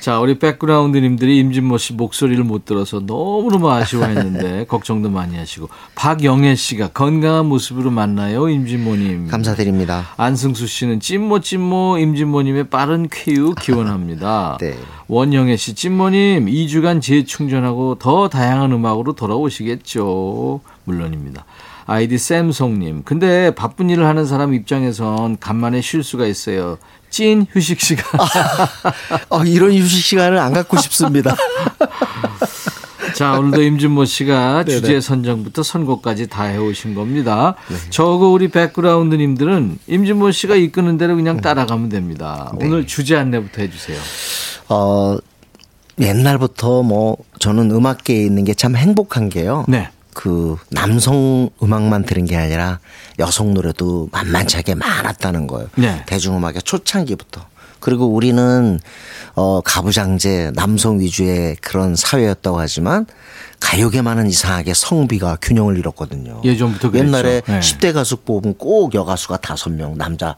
자, 0.02 0.18
우리 0.18 0.36
백그라운드님들이 0.36 1.38
임진모 1.38 1.78
씨 1.78 1.92
목소리를 1.92 2.42
못 2.42 2.64
들어서 2.64 2.98
너무너무 2.98 3.70
아쉬워했는데 3.70 4.64
걱정도 4.66 5.08
많이 5.08 5.36
하시고 5.36 5.68
박영애 5.94 6.56
씨가 6.56 6.88
건강한 6.88 7.46
모습으로 7.46 7.92
만나요, 7.92 8.48
임진모님. 8.48 9.28
감사드립니다. 9.28 10.08
안승수 10.16 10.66
씨는 10.66 10.98
찐모 10.98 11.38
찐모 11.38 11.98
임진모님의 11.98 12.64
빠른 12.64 13.06
쾌유 13.12 13.54
기원합니다. 13.54 14.58
네. 14.60 14.76
원영애 15.06 15.54
씨 15.56 15.76
찐모님 15.76 16.46
2주간 16.46 17.00
재충전하고 17.00 17.94
더 18.00 18.28
다양한 18.28 18.72
음악으로 18.72 19.12
돌아오시겠죠. 19.12 20.62
물론입니다. 20.82 21.44
아이디 21.86 22.18
샘송님. 22.18 23.02
근데 23.04 23.54
바쁜 23.54 23.88
일을 23.88 24.06
하는 24.06 24.26
사람 24.26 24.52
입장에선 24.52 25.38
간만에 25.38 25.80
쉴 25.80 26.02
수가 26.02 26.26
있어요. 26.26 26.78
찐 27.12 27.46
휴식 27.52 27.80
시간. 27.80 28.04
어, 29.28 29.44
이런 29.44 29.72
휴식 29.72 30.02
시간을 30.04 30.38
안 30.38 30.52
갖고 30.52 30.76
싶습니다. 30.78 31.36
자, 33.14 33.38
오늘도 33.38 33.62
임준모 33.62 34.06
씨가 34.06 34.64
네네. 34.64 34.80
주제 34.80 35.00
선정부터 35.00 35.62
선곡까지 35.62 36.28
다 36.28 36.44
해오신 36.44 36.94
겁니다. 36.94 37.54
네. 37.68 37.76
저거 37.90 38.28
우리 38.28 38.48
백그라운드님들은 38.48 39.78
임준모 39.86 40.30
씨가 40.32 40.56
이끄는 40.56 40.96
대로 40.96 41.14
그냥 41.14 41.40
따라가면 41.40 41.90
됩니다. 41.90 42.50
네. 42.58 42.66
오늘 42.66 42.86
주제 42.86 43.14
안내부터 43.16 43.60
해주세요. 43.62 43.98
어, 44.70 45.18
옛날부터 46.00 46.82
뭐 46.82 47.18
저는 47.38 47.70
음악계에 47.70 48.22
있는 48.24 48.44
게 48.44 48.54
참 48.54 48.74
행복한 48.76 49.28
게요. 49.28 49.66
네. 49.68 49.90
그 50.14 50.56
남성 50.70 51.50
음악만 51.62 52.04
들은 52.04 52.24
게 52.26 52.36
아니라 52.36 52.80
여성 53.18 53.54
노래도 53.54 54.08
만만치하게 54.12 54.74
많았다는 54.76 55.46
거예요. 55.46 55.68
네. 55.76 56.02
대중음악의 56.06 56.62
초창기부터. 56.62 57.46
그리고 57.80 58.06
우리는 58.06 58.78
어 59.34 59.60
가부장제 59.60 60.52
남성 60.54 61.00
위주의 61.00 61.56
그런 61.56 61.96
사회였다고 61.96 62.60
하지만 62.60 63.06
가요계만은 63.58 64.28
이상하게 64.28 64.74
성비가 64.74 65.36
균형을 65.40 65.78
잃었거든요. 65.78 66.40
예전부터 66.44 66.90
그랬죠. 66.90 67.06
옛날에 67.06 67.40
네. 67.40 67.60
10대 67.60 67.92
가수 67.92 68.18
뽑으면 68.18 68.56
꼭 68.56 68.94
여가수가 68.94 69.38
다섯 69.38 69.70
명 69.70 69.98
남자 69.98 70.36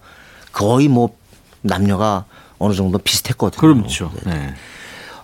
거의 0.52 0.88
뭐 0.88 1.16
남녀가 1.60 2.24
어느 2.58 2.72
정도 2.74 2.98
비슷했거든요. 2.98 3.60
그렇죠. 3.60 4.10
네. 4.24 4.54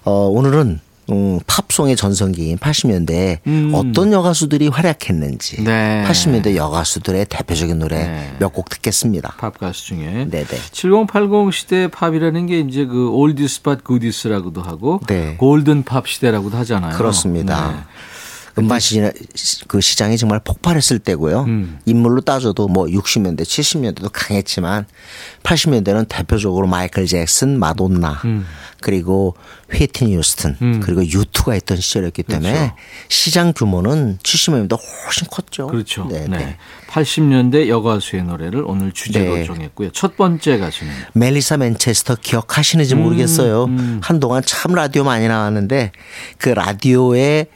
어, 0.04 0.12
오늘은 0.26 0.80
음, 1.10 1.40
팝송의 1.46 1.96
전성기인 1.96 2.58
80년대에 2.58 3.38
음. 3.46 3.72
어떤 3.74 4.12
여가수들이 4.12 4.68
활약했는지 4.68 5.62
네. 5.62 6.04
80년대 6.06 6.56
여가수들의 6.56 7.26
대표적인 7.26 7.78
노래 7.78 7.96
네. 8.06 8.36
몇곡 8.38 8.68
듣겠습니다. 8.68 9.34
팝 9.38 9.58
가수 9.58 9.86
중에 9.86 10.26
네네. 10.30 10.46
7080 10.72 11.52
시대 11.52 11.88
팝이라는 11.88 12.46
게 12.46 12.60
이제 12.60 12.86
그 12.86 13.10
Oldies 13.10 13.62
but 13.62 13.76
Goodies라고도 13.76 14.62
하고 14.62 15.00
네. 15.06 15.36
golden 15.36 15.84
pop 15.84 16.06
시대라고도 16.08 16.56
하잖아요. 16.58 16.96
그렇습니다. 16.96 17.86
네. 18.54 18.62
음반 18.62 18.80
시, 18.80 19.00
그 19.68 19.80
시장이 19.80 20.16
정말 20.16 20.40
폭발했을 20.40 20.98
때고요. 20.98 21.44
음. 21.44 21.78
인물로 21.86 22.22
따져도 22.22 22.68
뭐 22.68 22.86
60년대, 22.86 23.42
70년대도 23.42 24.10
강했지만 24.12 24.86
80년대는 25.42 26.06
대표적으로 26.08 26.66
마이클 26.66 27.06
잭슨, 27.06 27.58
마돈나, 27.58 28.20
그리고 28.80 29.36
휘트니 29.72 30.16
휴스턴, 30.16 30.56
음. 30.62 30.80
그리고 30.82 31.02
U2가 31.02 31.56
있던 31.58 31.78
시절이었기 31.78 32.24
때문에 32.24 32.52
그렇죠. 32.52 32.74
시장 33.08 33.52
규모는 33.52 34.18
70년대보다 34.22 34.78
훨씬 35.04 35.28
컸죠. 35.28 35.66
그렇죠. 35.68 36.06
네, 36.10 36.26
네. 36.28 36.38
네. 36.38 36.56
80년대 36.88 37.68
여가수의 37.68 38.24
노래를 38.24 38.64
오늘 38.66 38.92
주제로 38.92 39.36
네. 39.36 39.44
정했고요. 39.44 39.90
첫 39.92 40.16
번째 40.16 40.58
가수는 40.58 40.92
멜리사 41.14 41.56
맨체스터 41.58 42.16
기억하시는지 42.16 42.94
음, 42.94 43.02
모르겠어요. 43.02 43.68
한동안 44.00 44.42
참 44.44 44.74
라디오 44.74 45.04
많이 45.04 45.28
나왔는데 45.28 45.92
그 46.38 46.48
라디오에 46.48 47.46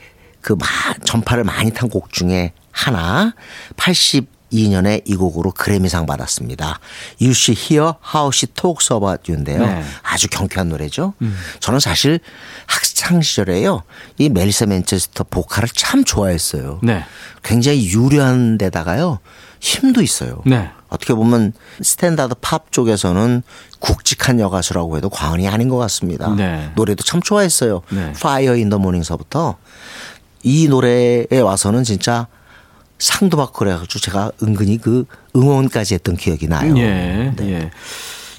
그 0.45 0.53
마, 0.55 0.67
전파를 1.05 1.45
많이 1.45 1.71
탄 1.73 1.89
곡 1.89 2.13
중에 2.13 2.53
하나 2.71 3.35
82년에 3.77 5.03
이 5.05 5.15
곡으로 5.17 5.53
그래미상 5.53 6.07
받았습니다. 6.07 6.79
You 7.21 7.31
Should 7.33 7.61
Hear 7.75 7.95
How 8.15 8.31
She 8.33 8.53
Talks 8.53 8.93
About 8.93 9.31
You인데요. 9.31 9.59
네. 9.65 9.81
음. 9.81 9.91
아주 10.03 10.29
경쾌한 10.29 10.69
노래죠. 10.69 11.15
저는 11.61 11.81
사실 11.81 12.21
학창 12.67 13.23
시절에요. 13.23 13.83
이 14.19 14.29
멜리사 14.29 14.67
맨체스터 14.67 15.25
보컬을 15.31 15.69
참 15.75 16.05
좋아했어요. 16.05 16.81
네. 16.83 17.05
굉장히 17.43 17.87
유려한 17.89 18.59
데다가요. 18.59 19.21
힘도 19.61 20.03
있어요. 20.03 20.43
네. 20.47 20.71
어떻게 20.89 21.15
보면 21.15 21.53
standard 21.83 22.37
pop 22.41 22.71
쪽에서는 22.71 23.43
굵직한 23.81 24.39
여가수라고 24.39 24.97
해도 24.97 25.09
과언이 25.11 25.49
아닌 25.49 25.69
것 25.69 25.77
같습니다. 25.79 26.29
네. 26.35 26.71
노래도 26.77 27.03
참 27.03 27.21
좋아했어요. 27.21 27.83
네. 27.91 28.11
Fire 28.11 28.53
in 28.55 28.69
the 28.71 28.79
Morning서부터 28.81 29.57
이 30.45 30.69
노래에 30.69 31.41
와서는 31.43 31.83
진짜 31.83 32.29
상도 32.99 33.37
받고 33.37 33.59
그래가지고 33.59 33.99
제가 33.99 34.31
은근히 34.43 34.79
그 34.79 35.05
응원까지 35.35 35.95
했던 35.95 36.17
기억이 36.17 36.47
나요. 36.47 36.77
예. 36.79 37.33
네. 37.37 37.51
예. 37.51 37.71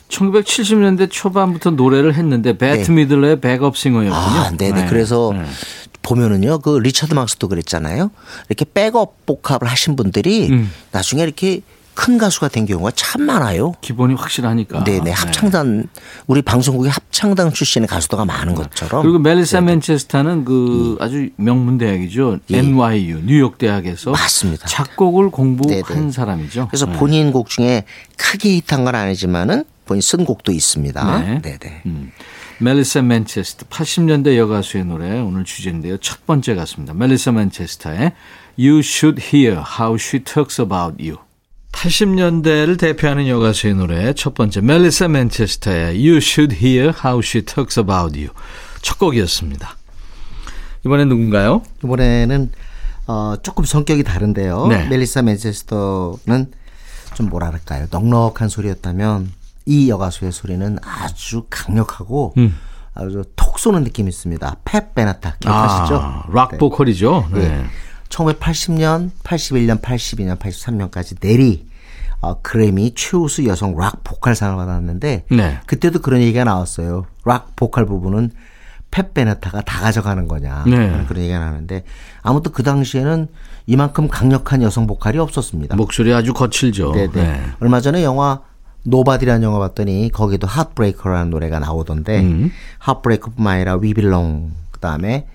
1970년대 0.08 1.10
초반부터 1.12 1.72
노래를 1.72 2.14
했는데 2.14 2.58
베트 2.58 2.92
네. 2.92 2.94
미들러의 2.94 3.42
backup 3.42 3.76
singer였군요. 3.76 4.16
아, 4.16 4.52
네네. 4.56 4.86
그래서 4.88 5.32
네. 5.34 5.44
보면은요, 6.04 6.60
그 6.60 6.78
리처드 6.78 7.16
막스도 7.16 7.48
그랬잖아요. 7.48 8.12
이렇게 8.48 8.66
backup 8.72 9.26
vocal을 9.26 9.68
하신 9.68 9.96
분들이 9.96 10.48
음. 10.50 10.72
나중에 10.92 11.24
이렇게 11.24 11.62
큰 11.96 12.18
가수가 12.18 12.50
된 12.50 12.66
경우가 12.66 12.92
참 12.92 13.24
많아요. 13.24 13.74
기본이 13.82 14.14
확실하니까. 14.14 14.84
네네 14.84 15.12
합창단 15.12 15.88
우리 16.28 16.42
방송국의 16.42 16.92
합창단 16.92 17.54
출신의 17.54 17.88
가수도가 17.88 18.26
많은 18.26 18.54
것처럼 18.54 19.02
그리고 19.02 19.18
멜리사 19.18 19.62
맨체스터는 19.62 20.46
그 20.46 20.98
아주 21.00 21.30
명문 21.38 21.78
대학이죠. 21.78 22.40
예. 22.52 22.58
NYU 22.60 23.22
뉴욕 23.26 23.58
대학에서 23.58 24.12
맞습니다. 24.12 24.68
작곡을 24.68 25.30
공부한 25.30 25.84
네네. 25.84 26.12
사람이죠. 26.12 26.68
그래서 26.68 26.86
네. 26.86 26.94
본인 26.98 27.32
곡 27.32 27.50
중에 27.50 27.86
크게 28.18 28.56
히트한 28.58 28.84
건 28.84 28.94
아니지만은 28.94 29.64
본인 29.86 30.02
쓴 30.02 30.26
곡도 30.26 30.52
있습니다. 30.52 31.20
네. 31.20 31.42
네네. 31.42 31.82
음. 31.86 32.12
멜리사 32.60 33.02
맨체스터 33.02 33.66
80년대 33.68 34.38
여가수의 34.38 34.86
노래 34.86 35.20
오늘 35.20 35.44
주제인데요. 35.44 35.98
첫 35.98 36.26
번째 36.26 36.56
가수입니다. 36.56 36.94
멜리사 36.94 37.32
맨체스터의 37.34 38.14
You 38.58 38.80
Should 38.80 39.22
Hear 39.22 39.62
How 39.80 39.96
She 40.00 40.24
Talks 40.24 40.62
About 40.62 41.04
You. 41.04 41.25
80년대를 41.76 42.80
대표하는 42.80 43.28
여가수의 43.28 43.76
노래 43.76 44.14
첫 44.14 44.34
번째 44.34 44.62
멜리사 44.62 45.10
맨체스터의 45.10 45.96
You 45.96 46.18
Should 46.18 46.56
Hear 46.56 46.94
How 47.04 47.20
She 47.20 47.44
Talks 47.46 47.80
About 47.80 48.18
You 48.18 48.30
첫 48.82 48.98
곡이었습니다. 48.98 49.76
이번엔 50.86 51.10
누군가요? 51.10 51.64
이번에는 51.84 52.52
어, 53.08 53.36
조금 53.44 53.66
성격이 53.66 54.04
다른데요. 54.04 54.68
네. 54.68 54.88
멜리사 54.88 55.22
맨체스터는 55.22 56.52
좀 57.14 57.30
뭐랄까요 57.30 57.88
넉넉한 57.92 58.50
소리였다면 58.50 59.32
이 59.66 59.90
여가수의 59.90 60.32
소리는 60.32 60.78
아주 60.82 61.46
강력하고 61.50 62.34
음. 62.38 62.56
아주 62.94 63.24
톡 63.36 63.60
쏘는 63.60 63.84
느낌이 63.84 64.10
있습니다. 64.10 64.58
팻 64.64 64.94
베나타 64.94 65.36
기억하시죠? 65.40 65.96
아, 65.98 66.24
락 66.32 66.58
보컬이죠. 66.58 67.28
네. 67.34 67.40
네. 67.40 67.66
1980년, 68.16 69.12
81년, 69.24 69.82
82년, 69.82 70.38
83년까지 70.38 71.20
내리 71.20 71.68
어, 72.22 72.42
그래미 72.42 72.94
최우수 72.96 73.46
여성 73.46 73.78
락 73.78 74.04
보컬상을 74.04 74.56
받았는데 74.56 75.26
네. 75.30 75.60
그때도 75.66 76.00
그런 76.00 76.22
얘기가 76.22 76.46
나왔어요. 76.46 77.06
락 77.26 77.56
보컬 77.56 77.86
부분은 77.86 78.32
팻 78.90 79.14
베네타가 79.14 79.62
다 79.62 79.82
가져가는 79.82 80.28
거냐 80.28 80.64
네. 80.66 81.04
그런 81.08 81.24
얘기가 81.24 81.40
나는데 81.40 81.84
아무튼 82.22 82.54
그 82.54 82.64
당시에는 82.64 83.28
이만큼 83.68 84.08
강력한 84.08 84.62
여성 84.62 84.88
보컬이 84.88 85.18
없었습니다. 85.18 85.76
목소리 85.76 86.14
아주 86.14 86.34
거칠죠. 86.34 86.94
네네. 86.94 87.12
네. 87.12 87.42
얼마 87.60 87.82
전에 87.82 88.04
영화 88.04 88.42
노바디라는 88.84 89.44
영화 89.44 89.60
봤더니 89.60 90.10
거기도 90.14 90.48
Heartbreaker라는 90.48 91.32
노래가 91.32 91.60
나오던데 91.60 92.22
음. 92.22 92.52
Heartbreaker뿐만 92.80 93.56
아니라 93.56 93.76
We 93.76 93.95
Belong 93.95 94.52
그다음에 94.72 95.28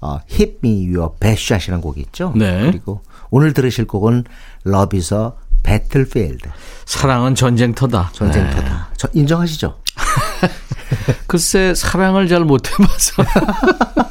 어, 0.00 0.20
Hit 0.30 0.58
Me 0.64 0.94
Your 0.94 1.14
Best 1.20 1.44
Shot이라는 1.52 1.80
곡이 1.80 2.00
있죠. 2.02 2.32
네. 2.36 2.62
그리고 2.70 3.02
오늘 3.30 3.52
들으실 3.52 3.86
곡은 3.86 4.24
Love 4.66 4.98
is 4.98 5.12
a 5.14 5.30
Battlefield 5.62 6.48
사랑은 6.84 7.34
전쟁터다. 7.34 8.10
네. 8.12 8.18
전쟁터다. 8.18 8.88
저 8.96 9.08
인정하시죠? 9.12 9.74
글쎄 11.26 11.74
사랑을 11.74 12.28
잘 12.28 12.44
못 12.44 12.70
해봐서 12.70 13.24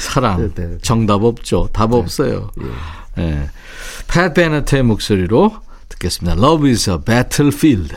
사랑 0.00 0.52
네, 0.54 0.54
네. 0.54 0.78
정답 0.82 1.22
없죠. 1.24 1.68
답 1.72 1.92
없어요. 1.92 2.50
예. 3.18 3.48
팻 4.08 4.34
베네트의 4.34 4.82
목소리로 4.82 5.56
듣겠습니다. 5.88 6.36
Love 6.40 6.68
is 6.70 6.90
a 6.90 6.98
battlefield. 7.04 7.96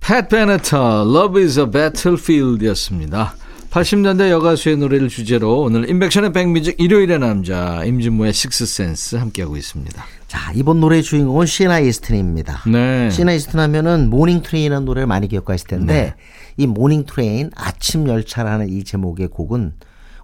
팻 0.00 0.28
베네트 0.28 0.74
Love 0.76 1.42
is 1.42 1.58
a 1.58 1.70
battlefield였습니다. 1.70 3.34
80년대 3.78 4.30
여가수의 4.30 4.76
노래를 4.76 5.08
주제로 5.08 5.60
오늘 5.60 5.88
인백션의 5.88 6.32
백뮤직 6.32 6.80
일요일의 6.80 7.20
남자 7.20 7.84
임진모의 7.84 8.32
식스센스 8.32 9.16
함께하고 9.16 9.56
있습니다. 9.56 10.04
자 10.26 10.52
이번 10.54 10.80
노래의 10.80 11.04
주인공은 11.04 11.46
시나 11.46 11.78
이스튼입니다. 11.78 12.62
네. 12.66 13.08
시나 13.10 13.32
이스튼 13.32 13.60
하면은 13.60 14.10
Morning 14.10 14.42
Train이라는 14.42 14.84
노래를 14.84 15.06
많이 15.06 15.28
기억하실 15.28 15.68
텐데 15.68 15.92
네. 15.92 16.14
이 16.56 16.66
Morning 16.66 17.04
Train 17.06 17.50
아침 17.54 18.08
열차라는 18.08 18.68
이 18.68 18.82
제목의 18.82 19.28
곡은 19.28 19.74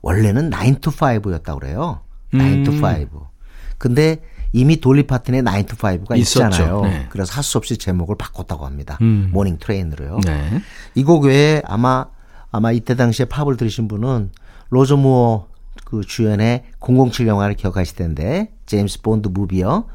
원래는 0.03 0.51
9 0.51 0.81
to 0.81 0.93
5였다고 0.93 1.61
그래요. 1.61 2.01
9 2.33 2.39
음. 2.39 2.65
to 2.65 2.75
5. 2.75 3.29
근데 3.79 4.21
이미 4.53 4.81
돌리 4.81 5.05
파튼의 5.05 5.43
9 5.45 5.51
to 5.67 5.77
5가 5.77 6.19
있었죠. 6.19 6.47
있잖아요. 6.47 6.83
네. 6.83 7.07
그래서 7.09 7.33
할 7.35 7.45
수 7.45 7.59
없이 7.59 7.77
제목을 7.77 8.17
바꿨다고 8.17 8.67
합니다. 8.67 8.99
음. 9.01 9.31
Morning 9.33 9.59
Train으로요. 9.59 10.19
네. 10.27 10.61
이곡 10.97 11.27
외에 11.27 11.63
아마 11.65 12.07
아마 12.55 12.71
이때 12.71 12.95
당시에 12.95 13.27
팝을 13.27 13.57
들으신 13.57 13.89
분은 13.89 14.31
로저 14.71 14.97
무어 14.97 15.49
그 15.85 16.03
주연의 16.07 16.63
007 16.79 17.27
영화를 17.27 17.57
기억하실 17.57 17.97
텐데 17.97 18.53
제임스 18.67 19.03
본드 19.03 19.29
movie요. 19.29 19.87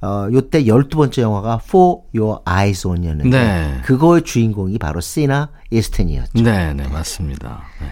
어 0.00 0.28
요때 0.32 0.64
12번째 0.64 1.22
영화가 1.22 1.60
For 1.62 1.98
Your 2.12 2.40
Eyes 2.44 2.88
Only였는데 2.88 3.30
네. 3.30 3.80
그거의 3.84 4.22
주인공이 4.22 4.78
바로 4.78 5.00
시나 5.00 5.50
이스튼이었죠. 5.70 6.42
네, 6.42 6.74
네, 6.74 6.88
맞습니다. 6.88 7.62
네. 7.80 7.86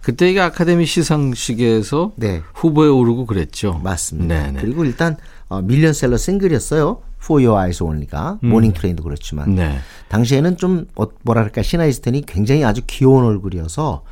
그때 0.00 0.30
이게 0.30 0.40
아카데미 0.40 0.86
시상식에서 0.86 2.12
네. 2.14 2.42
후보에 2.54 2.86
오르고 2.88 3.26
그랬죠. 3.26 3.80
맞습니다. 3.82 4.42
네, 4.42 4.52
네. 4.52 4.60
그리고 4.60 4.84
일단 4.84 5.16
어, 5.48 5.60
밀리언셀러 5.60 6.18
싱글이었어요. 6.18 7.02
For 7.22 7.44
Your 7.44 7.60
Eyes 7.60 7.82
Only가 7.82 8.38
Morning 8.42 8.72
Train도 8.72 9.02
그렇지만 9.02 9.54
네. 9.54 9.78
당시에는 10.08 10.56
좀 10.56 10.86
어, 10.96 11.06
뭐랄까 11.22 11.62
시나 11.62 11.84
이스튼이 11.84 12.24
굉장히 12.26 12.64
아주 12.64 12.82
귀여운 12.86 13.24
얼굴이어서 13.24 14.02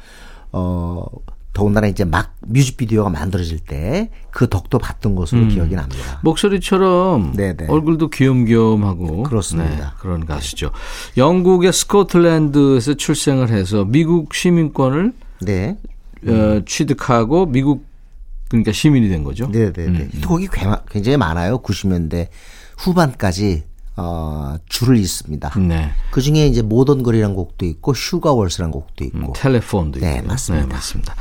어 0.53 1.05
더군다나 1.53 1.89
이제 1.89 2.05
막 2.05 2.35
뮤직비디오가 2.41 3.11
만들어질 3.11 3.59
때 3.59 4.11
그 4.39 4.49
덕도 4.49 4.79
받던 4.79 5.17
것으로 5.17 5.41
음. 5.41 5.49
기억이 5.49 5.75
납니다. 5.75 6.21
목소리처럼 6.23 7.33
네네. 7.35 7.67
얼굴도 7.67 8.11
귀염귀염하고 8.11 9.25
그렇습니다. 9.25 9.69
네, 9.69 9.83
그런 9.99 10.27
가수죠. 10.27 10.71
영국의 11.17 11.73
스코틀랜드에서 11.73 12.95
출생을 12.95 13.51
해서 13.51 13.85
미국 13.85 14.33
시민권을 14.33 15.13
네, 15.41 15.77
어, 16.25 16.61
취득하고 16.67 17.47
미국 17.47 17.85
그러니까 18.49 18.71
시민이 18.71 19.09
된 19.09 19.25
거죠. 19.25 19.51
네, 19.51 19.73
네, 19.73 19.87
네. 19.87 20.09
이 20.15 20.21
곡이 20.21 20.47
굉장히 20.89 21.17
많아요. 21.17 21.59
90년대 21.59 22.29
후반까지 22.79 23.65
어, 23.97 24.57
줄을 24.69 24.97
잇습니다. 24.97 25.53
네. 25.59 25.91
그 26.13 26.21
중에 26.21 26.47
이제 26.47 26.63
Modern 26.63 27.03
Girl이라는 27.03 27.35
곡도 27.35 27.67
있고 27.67 27.95
Sugar 27.95 28.33
Walls라는 28.33 28.71
곡도 28.71 29.05
있고 29.05 29.33
Telefone도 29.35 30.01
네, 30.01 30.15
있고요. 30.15 30.29
맞습니다. 30.29 30.67
네, 30.67 30.73
맞습니다. 30.73 31.15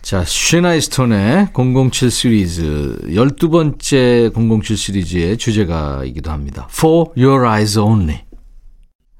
자, 0.00 0.24
시나 0.24 0.59
이스튼의 0.59 1.48
007 1.52 2.10
시리즈 2.10 2.96
12번째 3.08 4.32
007 4.32 4.76
시리즈의 4.76 5.36
주제가이기도 5.36 6.30
합니다. 6.30 6.66
For 6.70 7.08
Your 7.16 7.46
Eyes 7.46 7.78
Only. 7.78 8.20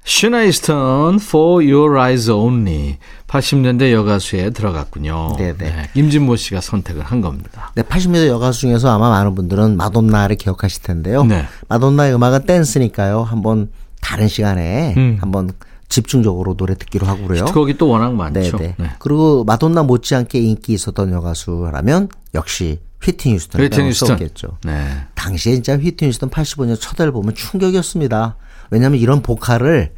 시나 0.05 0.42
이스튼 0.42 1.15
For 1.21 1.63
Your 1.63 1.99
Eyes 1.99 2.29
Only 2.31 2.97
80년대 3.27 3.91
여가수에 3.91 4.49
들어갔군요. 4.51 5.35
네네. 5.37 5.89
임진모 5.93 6.35
씨가 6.35 6.61
선택을 6.61 7.03
한 7.03 7.21
겁니다. 7.21 7.71
네, 7.75 7.83
80년대 7.83 8.27
여가수 8.27 8.61
중에서 8.61 8.89
아마 8.89 9.09
많은 9.09 9.35
분들은 9.35 9.77
마돈나를 9.77 10.35
기억하실 10.37 10.81
텐데요. 10.81 11.23
네. 11.25 11.45
마돈나의 11.67 12.15
음악은 12.15 12.45
댄스니까요. 12.45 13.21
한번 13.21 13.69
다른 14.01 14.27
시간에 14.27 14.95
음. 14.97 15.17
한번 15.21 15.51
집중적으로 15.89 16.55
노래 16.55 16.75
듣기로 16.75 17.05
하고 17.05 17.27
그래요. 17.27 17.45
거기 17.45 17.77
또 17.77 17.89
워낙 17.89 18.13
많죠. 18.13 18.57
네네. 18.57 18.75
네. 18.77 18.89
그리고 18.99 19.43
마돈나 19.43 19.83
못지않게 19.83 20.39
인기 20.39 20.73
있었던 20.73 21.11
여가수라면 21.11 22.09
역시 22.33 22.79
휘트니 23.03 23.35
휴스턴 23.35 23.61
휘트니 23.61 23.77
빼놓을 23.77 23.93
수 23.93 24.05
휴스턴. 24.05 24.13
없겠죠. 24.15 24.57
네. 24.65 24.87
당시에 25.15 25.53
진짜 25.53 25.77
휘트니 25.77 26.09
휴스턴 26.09 26.29
85년 26.29 26.77
첫 26.79 26.99
앨범은 26.99 27.35
충격이었습니다. 27.35 28.35
왜냐하면 28.69 28.99
이런 28.99 29.21
보컬을 29.21 29.93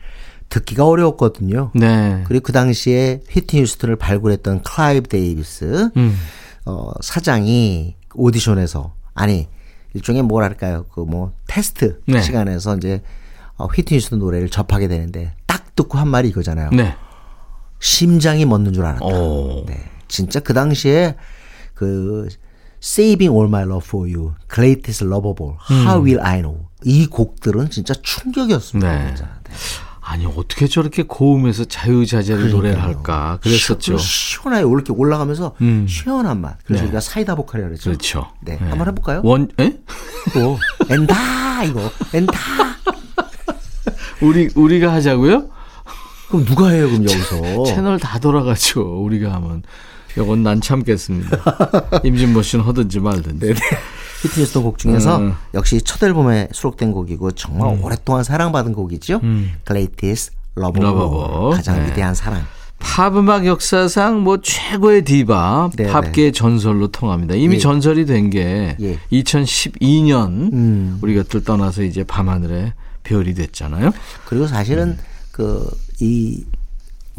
듣기가 0.50 0.86
어려웠거든요. 0.86 1.72
네. 1.76 2.24
그리고 2.28 2.44
그 2.44 2.52
당시에 2.52 3.22
휘트니 3.30 3.62
휴스턴을 3.64 3.96
발굴했던 3.96 4.64
클라이브 4.64 5.08
데이비스 5.08 5.90
음. 5.96 6.18
어, 6.66 6.92
사장이 7.02 7.96
오디션에서 8.14 8.94
아니 9.14 9.48
일종의 9.94 10.24
뭐랄까요 10.24 10.86
그 10.94 11.02
뭐 11.06 11.34
테스트 11.48 12.02
네. 12.08 12.22
시간에서 12.22 12.76
이제 12.78 13.02
어, 13.56 13.66
휘트니 13.68 13.98
휴스턴 14.00 14.20
노래를 14.20 14.50
접하게 14.50 14.88
되는데 14.88 15.34
딱 15.48 15.74
듣고 15.76 15.98
한 15.98 16.08
말이 16.10 16.30
이거잖아요. 16.30 16.72
네. 16.72 16.96
심장이 17.80 18.46
멎는 18.46 18.74
줄 18.74 18.86
알았다. 18.86 19.06
오. 19.06 19.66
네. 19.68 19.78
진짜 20.08 20.40
그 20.40 20.54
당시에 20.54 21.16
그 21.74 22.28
Saving 22.84 23.34
All 23.34 23.48
My 23.48 23.64
Love 23.64 23.86
For 23.88 24.10
You, 24.12 24.34
Greatest 24.54 25.06
Love 25.06 25.30
of 25.30 25.42
All, 25.44 25.58
How 25.70 26.04
Will 26.04 26.20
I 26.22 26.42
Know 26.42 26.68
이 26.84 27.06
곡들은 27.08 27.70
진짜 27.70 27.94
충격이었습니다. 28.02 28.92
네. 28.92 29.08
진짜. 29.16 29.30
네. 29.44 29.54
아니 30.04 30.26
어떻게 30.26 30.68
저렇게 30.68 31.04
고음에서 31.04 31.66
자유자재로 31.66 32.48
노래를 32.48 32.82
할까 32.82 33.38
그랬었죠. 33.44 33.98
시- 33.98 34.36
시원해요. 34.36 34.68
이렇게 34.70 34.92
올라가면서 34.92 35.56
음. 35.62 35.86
시원한 35.88 36.42
맛. 36.42 36.58
그래서 36.66 36.82
네. 36.84 36.88
우리가 36.88 37.00
사이다 37.00 37.36
보컬이라고 37.36 37.70
그랬죠. 37.70 37.90
그렇죠. 37.92 38.28
네. 38.42 38.58
한번 38.58 38.88
해볼까요? 38.88 39.22
원, 39.24 39.50
에? 39.60 39.78
또 40.34 40.58
엔다 40.90 41.64
이거 41.66 41.92
엔다. 42.14 42.34
우리 44.22 44.50
우리가 44.56 44.92
하자고요? 44.94 45.50
그럼 46.30 46.46
누가 46.46 46.70
해요? 46.70 46.88
그럼 46.88 47.04
여기서 47.04 47.64
채널 47.66 48.00
다 48.00 48.20
돌아가죠. 48.20 48.82
우리가 49.04 49.34
하면 49.36 49.64
이건 50.18 50.44
난 50.44 50.62
참겠습니다. 50.62 51.38
임진모 52.04 52.42
씨는 52.42 52.66
하든지 52.66 53.00
말든지. 53.00 53.54
히트니스턴 54.22 54.64
곡 54.64 54.78
중에서 54.78 55.18
음. 55.18 55.34
역시 55.54 55.82
첫 55.82 56.04
앨범에 56.04 56.50
수록된 56.52 56.92
곡이고 56.92 57.32
정말 57.32 57.78
오랫동안 57.82 58.24
사랑받은 58.24 58.74
곡이죠. 58.74 59.20
음. 59.24 59.52
All. 60.86 61.32
All. 61.32 61.56
가장 61.56 61.80
네. 61.80 61.88
위대한 61.88 62.14
사랑. 62.14 62.46
팝 62.80 63.16
음악 63.16 63.46
역사상 63.46 64.22
뭐 64.22 64.42
최고의 64.42 65.04
디바, 65.04 65.70
네, 65.76 65.88
팝계의 65.88 66.34
전설로 66.34 66.88
통합니다. 66.88 67.36
이미 67.36 67.56
예. 67.56 67.60
전설이 67.60 68.06
된게 68.06 68.76
예. 68.82 69.00
2012년 69.12 70.52
음. 70.52 70.98
우리 71.02 71.14
곁을 71.14 71.44
떠나서 71.44 71.84
이제 71.84 72.04
밤하늘의 72.04 72.74
별이 73.04 73.36
됐잖아요. 73.36 73.92
그리고 74.26 74.48
사실은 74.48 74.90
음. 74.90 74.98
그이 75.32 76.44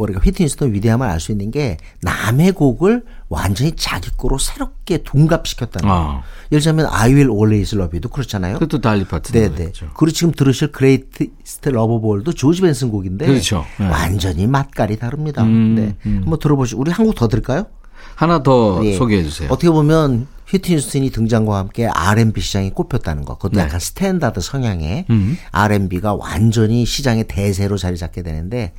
우리가 0.02 0.20
휘트니스턴 0.20 0.72
위대함을 0.74 1.06
알 1.06 1.20
수 1.20 1.32
있는 1.32 1.50
게 1.50 1.76
남의 2.00 2.52
곡을 2.52 3.04
완전히 3.28 3.72
자기 3.76 4.10
거로 4.16 4.38
새롭게 4.38 4.98
둔갑시켰다는 4.98 5.88
거. 5.88 5.94
아, 5.94 6.22
예를 6.50 6.60
들자면 6.60 6.86
I 6.90 7.10
Will 7.14 7.30
Always 7.30 7.74
Love 7.76 7.96
You도 7.96 8.08
그렇잖아요. 8.08 8.54
그것도 8.54 8.80
달리 8.80 9.04
파트 9.04 9.32
네네. 9.32 9.72
그리고 9.96 10.10
지금 10.10 10.32
들으실 10.32 10.72
Greatest 10.76 11.68
Love 11.68 11.96
of 11.96 12.06
All도 12.06 12.32
조지 12.32 12.60
벤슨 12.62 12.90
곡인데 12.90 13.26
그렇죠. 13.26 13.64
네. 13.78 13.88
완전히 13.88 14.46
맛깔이 14.46 14.98
다릅니다. 14.98 15.42
음, 15.44 15.74
네. 15.76 15.96
음. 16.06 16.20
한번 16.22 16.38
들어보시죠. 16.38 16.78
우리 16.78 16.90
한곡더 16.90 17.28
들을까요? 17.28 17.66
하나 18.14 18.42
더 18.42 18.80
예. 18.84 18.96
소개해 18.96 19.22
주세요. 19.22 19.48
어떻게 19.50 19.70
보면 19.70 20.26
휘트니 20.48 20.76
휴스턴이 20.76 21.10
등장과 21.10 21.56
함께 21.56 21.86
R&B 21.86 22.40
시장이 22.42 22.70
꽃폈다는 22.72 23.24
것. 23.24 23.36
그것도 23.38 23.56
네. 23.56 23.62
약간 23.62 23.80
standard 23.80 24.40
성향의 24.40 25.06
음. 25.08 25.38
R&B가 25.50 26.14
완전히 26.14 26.84
시장의 26.84 27.24
대세로 27.26 27.78
자리 27.78 27.96
잡게 27.96 28.22
되는데 28.22 28.74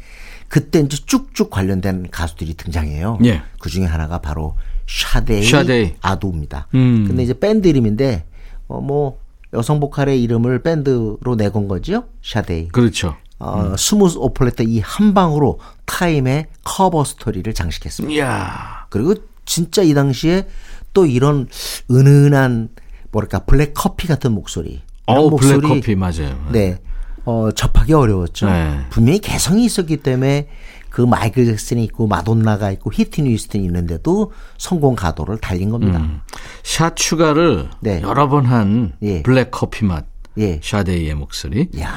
그때 0.54 0.82
이제 0.82 0.96
쭉쭉 1.04 1.50
관련된 1.50 2.10
가수들이 2.12 2.54
등장해요. 2.54 3.18
예. 3.26 3.42
그 3.60 3.72
중에 3.72 3.86
하나가 3.86 4.20
바로 4.20 4.56
샤데이, 4.88 5.44
샤데이. 5.50 5.96
아두입니다. 6.00 6.68
음. 6.76 7.06
근데 7.08 7.24
이제 7.24 7.34
밴드 7.34 7.68
이름인데 7.68 8.24
어 8.68 8.80
뭐 8.80 9.18
여성 9.54 9.80
보컬의 9.80 10.22
이름을 10.22 10.62
밴드로 10.62 11.36
내건 11.38 11.68
거죠. 11.68 12.04
샤데이. 12.22 12.68
그렇죠. 12.68 13.16
어, 13.40 13.74
Smooth 13.80 14.20
Operator 14.20 14.62
이 14.62 14.75
한 14.75 15.16
방으로 15.16 15.60
타임의 15.86 16.46
커버 16.64 17.04
스토리를 17.04 17.52
장식했습니다. 17.52 18.14
이야. 18.16 18.86
그리고 18.92 19.16
진짜 19.46 19.82
이 19.82 19.96
당시에 19.96 20.48
또 20.94 21.08
이런 21.08 21.48
은은한 21.90 22.70
뭐랄까 23.12 23.40
블랙 23.40 23.74
커피 23.74 24.08
같은 24.08 24.32
목소리. 24.34 24.84
어, 25.08 25.30
블랙 25.36 25.62
커피 25.62 25.96
맞아요. 25.96 26.48
네. 26.52 26.78
어, 27.26 27.50
접하기 27.56 27.94
어려웠죠. 27.94 28.48
네. 28.50 28.80
분명히 28.90 29.20
개성이 29.20 29.66
있었기 29.66 29.98
때문에 29.98 30.48
그 30.90 31.02
마이클 31.02 31.46
잭슨이 31.46 31.84
있고 31.86 32.08
마돈나가 32.08 32.72
있고 32.72 32.92
휘트니 32.94 33.34
휴스턴이 33.34 33.64
있는데도 33.66 34.32
성공 34.58 34.96
가도를 34.96 35.40
달린 35.40 35.70
겁니다. 35.70 36.00
음. 36.00 36.20
샷 36.62 36.96
추가를 36.96 37.70
네. 37.80 38.02
여러 38.04 38.30
번한 38.30 38.94
예. 39.02 39.24
블랙 39.24 39.50
커피 39.52 39.86
맛. 39.86 40.06
예. 40.38 40.60
샤데이의 40.62 41.16
목소리. 41.16 41.70
야. 41.80 41.96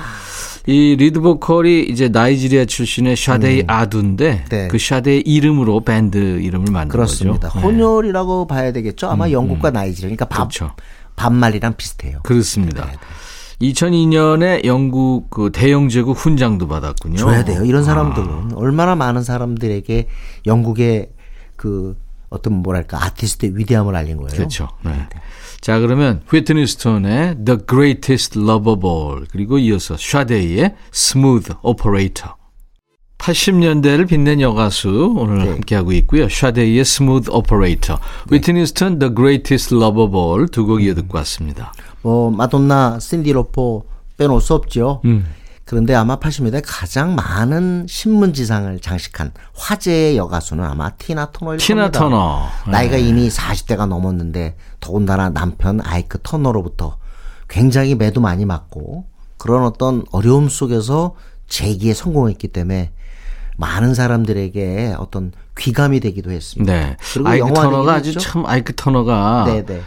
이 0.67 0.97
리드 0.97 1.21
보컬이 1.21 1.83
이제 1.85 2.09
나이지리아 2.09 2.65
출신의 2.65 3.17
샤데이 3.17 3.65
아두인데 3.67 4.47
네. 4.49 4.69
그 4.69 4.79
샤데이 4.79 5.21
이름으로 5.21 5.81
밴드 5.81 6.17
이름을 6.41 6.73
만든 6.73 6.89
그렇습니다. 6.89 7.49
거죠. 7.51 7.61
네. 7.61 7.65
혼혈이라고 7.73 8.47
봐야 8.47 8.73
되겠죠. 8.73 9.09
아마 9.09 9.31
영국과 9.31 9.71
나이지리아. 9.71 10.09
그러니까 10.09 10.25
반, 10.25 10.49
그렇죠. 10.49 10.75
밥 11.17 11.32
말리랑 11.32 11.77
비슷해요. 11.77 12.19
그렇습니다. 12.25 12.85
네, 12.87 12.93
2002년에 13.61 14.65
영국 14.65 15.31
그 15.31 15.51
대영 15.53 15.89
제국 15.89 16.17
훈장도 16.17 16.69
받았군요. 16.69 17.17
줘야 17.17 17.45
돼요. 17.45 17.65
이런 17.65 17.83
아. 17.83 17.85
사람들은 17.85 18.53
얼마나 18.55 18.95
많은 18.95 19.23
사람들에게 19.23 20.09
영국의 20.47 21.11
그 21.57 21.97
어떤 22.29 22.55
뭐랄까 22.63 23.03
아티스트의 23.05 23.57
위대함을 23.57 23.95
알린 23.97 24.17
거예요. 24.19 24.31
그렇죠. 24.31 24.69
네. 24.85 25.09
자 25.61 25.79
그러면 25.79 26.23
휘트니 26.31 26.67
휴스턴의 26.67 27.45
The 27.45 27.61
Greatest 27.69 28.39
Love 28.39 28.73
of 28.73 28.87
All 28.87 29.27
그리고 29.31 29.59
이어서 29.59 29.97
샤데이의 29.97 30.75
Smooth 30.93 31.55
Operator 31.63 32.35
80년대를 33.19 34.07
빛낸 34.07 34.43
여가수 34.43 35.15
오늘 35.17 35.39
네. 35.39 35.51
함께하고 35.51 35.93
있고요. 35.93 36.29
샤데이의 36.29 36.81
Smooth 36.81 37.31
Operator, 37.31 37.99
휘트니 38.31 38.67
휴스턴 38.67 38.99
The 38.99 39.15
Greatest 39.15 39.75
Love 39.75 40.03
of 40.03 40.17
All 40.17 40.47
두 40.49 40.67
곡 40.67 40.83
이어 40.83 40.95
듣고 40.95 41.17
왔습니다. 41.19 41.73
뭐 42.07 42.31
마돈나, 42.31 43.01
신디 43.01 43.33
로퍼 43.33 43.85
빼놓을 44.17 44.41
수 44.41 44.55
없죠. 44.55 45.01
음. 45.07 45.27
그런데 45.65 45.93
아마 45.93 46.21
80년대 46.21 46.63
가장 46.65 47.17
많은 47.17 47.87
신문지상을 47.89 48.79
장식한 48.79 49.33
화제의 49.57 50.17
여가수는 50.17 50.63
아마 50.63 50.91
티나 50.91 51.33
터너일 51.33 51.59
티나 51.59 51.91
겁니다. 51.91 51.99
터너. 51.99 52.43
나이가 52.71 52.97
이미 52.97 53.29
40대가 53.29 53.89
넘었는데 53.89 54.55
더군다나 54.79 55.31
남편 55.31 55.81
아이크 55.83 56.19
터너로부터 56.23 56.97
굉장히 57.49 57.97
매도 57.97 58.21
많이 58.21 58.45
맞고 58.45 59.07
그런 59.37 59.65
어떤 59.65 60.05
어려움 60.13 60.49
속에서 60.49 61.17
재기에 61.49 61.93
성공했기 61.93 62.47
때문에 62.47 62.93
많은 63.57 63.95
사람들에게 63.95 64.95
어떤 64.97 65.33
귀감이 65.59 65.99
되기도 65.99 66.31
했습니다. 66.31 66.73
네. 66.73 66.97
그리고 67.13 67.29
아이크 67.29 67.53
터너가 67.53 67.95
아주. 67.95 68.13
참 68.17 68.47
아이크 68.47 68.77
터너가 68.77 69.47
네네. 69.47 69.81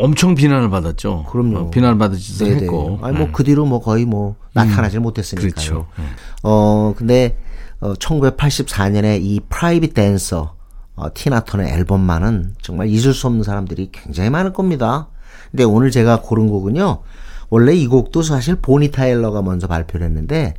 엄청 0.00 0.34
비난을 0.34 0.68
받았죠. 0.70 1.26
그럼요. 1.30 1.58
어, 1.58 1.70
비난을 1.70 1.98
받으지도 1.98 2.44
네네. 2.44 2.62
했고. 2.62 2.98
아니 3.02 3.16
뭐 3.16 3.26
네. 3.26 3.32
그 3.32 3.44
뒤로 3.44 3.64
뭐 3.64 3.80
거의 3.80 4.04
뭐 4.04 4.36
나타나질 4.52 5.00
못했으니까요. 5.00 5.50
그렇죠. 5.50 5.86
네. 5.96 6.04
어 6.42 6.94
근데 6.96 7.38
어 7.80 7.94
1984년에 7.94 9.22
이 9.22 9.40
Private 9.48 9.94
Dancer 9.94 10.56
어, 10.96 11.12
티나 11.12 11.40
터너 11.40 11.64
앨범만은 11.64 12.54
정말 12.60 12.88
잊을 12.88 13.14
수 13.14 13.26
없는 13.26 13.42
사람들이 13.42 13.90
굉장히 13.92 14.30
많을 14.30 14.52
겁니다. 14.52 15.08
근데 15.50 15.64
오늘 15.64 15.90
제가 15.90 16.20
고른 16.22 16.48
곡은요. 16.48 17.02
원래 17.50 17.74
이 17.74 17.86
곡도 17.86 18.22
사실 18.22 18.56
보니 18.56 18.90
타일러가 18.90 19.42
먼저 19.42 19.68
발표를 19.68 20.06
했는데 20.06 20.54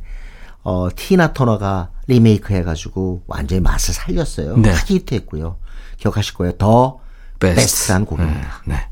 어 0.62 0.88
티나 0.94 1.34
터너가 1.34 1.90
리메이크 2.06 2.54
해가지고 2.54 3.24
완전히 3.26 3.60
맛을 3.60 3.92
살렸어요. 3.92 4.56
네. 4.56 4.72
크게 4.72 4.94
히트했고요. 4.94 5.56
기억하실 5.98 6.34
거예요. 6.34 6.52
The 6.52 7.00
Best. 7.38 7.60
Best한 7.60 8.04
곡입니다. 8.06 8.62
네. 8.66 8.74
네. 8.74 8.88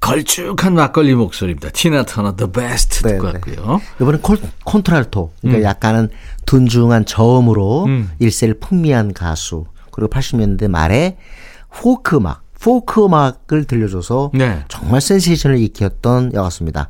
걸쭉한 0.00 0.74
막걸리 0.74 1.14
목소리입니다. 1.14 1.70
티나 1.70 2.04
터너 2.04 2.36
The 2.36 2.50
Best 2.50 3.02
네, 3.02 3.12
듣고 3.12 3.26
네. 3.26 3.32
왔고요. 3.34 3.80
이번엔 4.00 4.22
콜, 4.22 4.38
콘트랄토. 4.64 5.32
그러니까 5.40 5.68
약간은 5.68 6.08
둔중한 6.46 7.04
저음으로 7.04 7.86
음. 7.86 8.10
일세를 8.18 8.58
풍미한 8.60 9.12
가수. 9.12 9.66
그리고 9.90 10.08
80년대 10.10 10.68
말에 10.68 11.18
포크 11.70 12.16
음악, 12.16 12.44
포크 12.60 13.04
음악을 13.04 13.64
들려줘서 13.64 14.30
네. 14.34 14.64
정말 14.68 15.00
센세이션을 15.00 15.58
일으켰던 15.58 16.32
여가수입니다. 16.32 16.88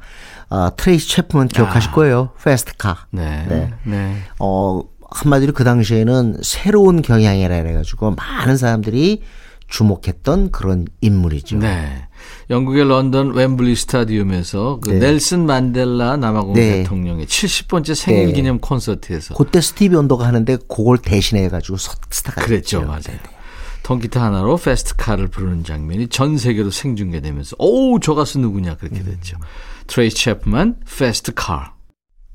어, 0.51 0.69
트레이시 0.77 1.09
채프먼 1.09 1.49
기억하실 1.49 1.91
아. 1.91 1.95
거예요. 1.95 2.31
Fast 2.43 2.75
Car. 2.75 3.07
네. 3.11 3.47
네. 3.49 3.73
네. 3.85 4.17
어, 4.39 4.83
한마디로 5.11 5.55
그 5.55 5.65
당시에는 5.65 6.41
새로운 6.43 7.01
경향이라 7.03 7.55
해가지고 7.55 8.13
많은 8.13 8.57
사람들이 8.59 9.23
주목했던 9.69 10.51
그런 10.51 10.87
인물이죠. 11.01 11.59
네. 11.59 12.07
영국의 12.51 12.85
런던 12.89 13.33
웸블리 13.35 13.77
스타디움에서 13.77 14.81
그 14.83 14.91
네. 14.91 14.99
넬슨 14.99 15.47
만델라 15.47 16.17
남아공 16.17 16.55
네. 16.55 16.83
대통령의 16.83 17.27
70번째 17.27 17.95
생일 17.95 18.27
네. 18.29 18.33
기념 18.33 18.59
콘서트에서 18.59 19.35
그때 19.35 19.61
스티비 19.61 19.95
원더가 19.95 20.27
하는데 20.27 20.57
그걸 20.69 20.99
대신해 20.99 21.49
가지고 21.49 21.77
서- 21.77 21.93
스타가 22.11 22.43
그랬죠. 22.43 22.79
됐죠. 22.81 22.89
맞아요. 22.89 23.19
통기타 23.83 24.23
하나로 24.23 24.57
Fast 24.57 24.83
Car를 24.83 25.29
부르는 25.29 25.65
장면이 25.65 26.09
전 26.09 26.37
세계로 26.37 26.71
생중계되면서 26.71 27.57
오우 27.59 28.01
저 28.01 28.15
가수 28.15 28.39
누구냐 28.39 28.77
그렇게 28.77 29.03
됐죠. 29.03 29.39
트레이시 29.87 30.17
채프만 30.17 30.77
Fast 30.99 31.37
Car. 31.37 31.75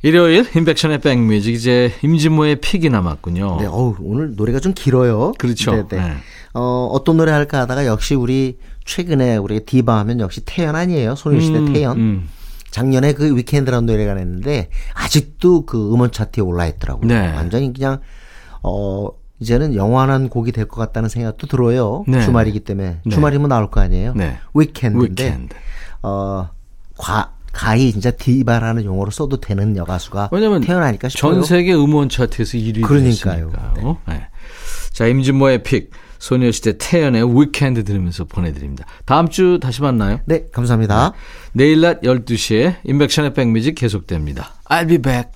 일요일 0.01 0.45
인백션의 0.55 0.99
백뮤직 0.99 1.53
이제 1.53 1.93
임진모의 2.01 2.57
pick이 2.59 2.89
남았군요. 2.89 3.57
네, 3.61 3.65
어우, 3.67 3.95
오늘 4.01 4.35
노래가 4.35 4.59
좀 4.59 4.73
길어요. 4.73 5.33
그렇죠. 5.37 5.71
네, 5.71 5.83
네. 5.89 5.97
네. 5.97 6.13
어, 6.53 6.87
어떤 6.91 7.17
노래 7.17 7.31
할까 7.31 7.61
하다가 7.61 7.85
역시 7.85 8.15
우리 8.15 8.57
최근에 8.85 9.37
우리 9.37 9.59
디바 9.65 9.97
하면 9.99 10.19
역시 10.19 10.41
태연 10.45 10.75
아니에요. 10.75 11.15
소녀시대 11.15 11.57
음, 11.59 11.73
태연. 11.73 11.97
음. 11.97 12.29
작년에 12.69 13.13
그 13.13 13.35
Weekend라는 13.35 13.85
노래가 13.85 14.13
냈는데 14.15 14.69
아직도 14.95 15.65
그 15.65 15.93
음원 15.93 16.11
차트에 16.11 16.41
올라 16.43 16.65
있더라고요. 16.67 17.07
네. 17.07 17.31
완전히 17.35 17.71
그냥 17.71 17.99
어 18.63 19.07
이제는 19.39 19.75
영원한 19.75 20.29
곡이 20.29 20.51
될 20.51 20.67
것 20.67 20.77
같다는 20.77 21.07
생각도 21.09 21.45
들어요. 21.47 22.03
네. 22.07 22.21
주말이기 22.23 22.61
때문에 22.61 22.97
네. 23.05 23.09
주말이면 23.11 23.49
나올 23.49 23.69
거 23.69 23.79
아니에요. 23.81 24.13
네. 24.15 24.37
Weekend인데 24.55 25.23
Weekend. 25.23 25.55
어 26.01 26.49
과, 26.97 27.33
가히 27.51 27.91
진짜 27.91 28.09
디바라는 28.09 28.85
용어로 28.85 29.11
써도 29.11 29.39
되는 29.39 29.77
여가수가 29.77 30.29
왜냐면 30.31 30.61
태연 30.61 30.85
아닐까 30.85 31.09
싶어요. 31.09 31.33
전 31.35 31.43
세계 31.43 31.73
음원 31.75 32.09
차트에서 32.09 32.57
1위를 32.57 32.81
그러니까요. 32.83 33.51
했으니까요. 33.51 33.97
네. 34.07 34.27
자, 34.91 35.05
임진모의 35.07 35.61
pick 35.63 35.91
소녀시대 36.23 36.77
태연의 36.77 37.37
Weekend 37.37 37.83
들으면서 37.83 38.23
보내드립니다. 38.23 38.85
다음 39.03 39.27
주 39.27 39.59
다시 39.61 39.81
만나요. 39.81 40.21
네, 40.25 40.45
감사합니다. 40.53 41.11
내일 41.51 41.81
낮 41.81 41.99
12시에 42.01 42.77
인백션의 42.85 43.33
백뮤직 43.33 43.75
계속됩니다. 43.75 44.53
I'll 44.69 44.87
be 44.87 44.99
back. 44.99 45.31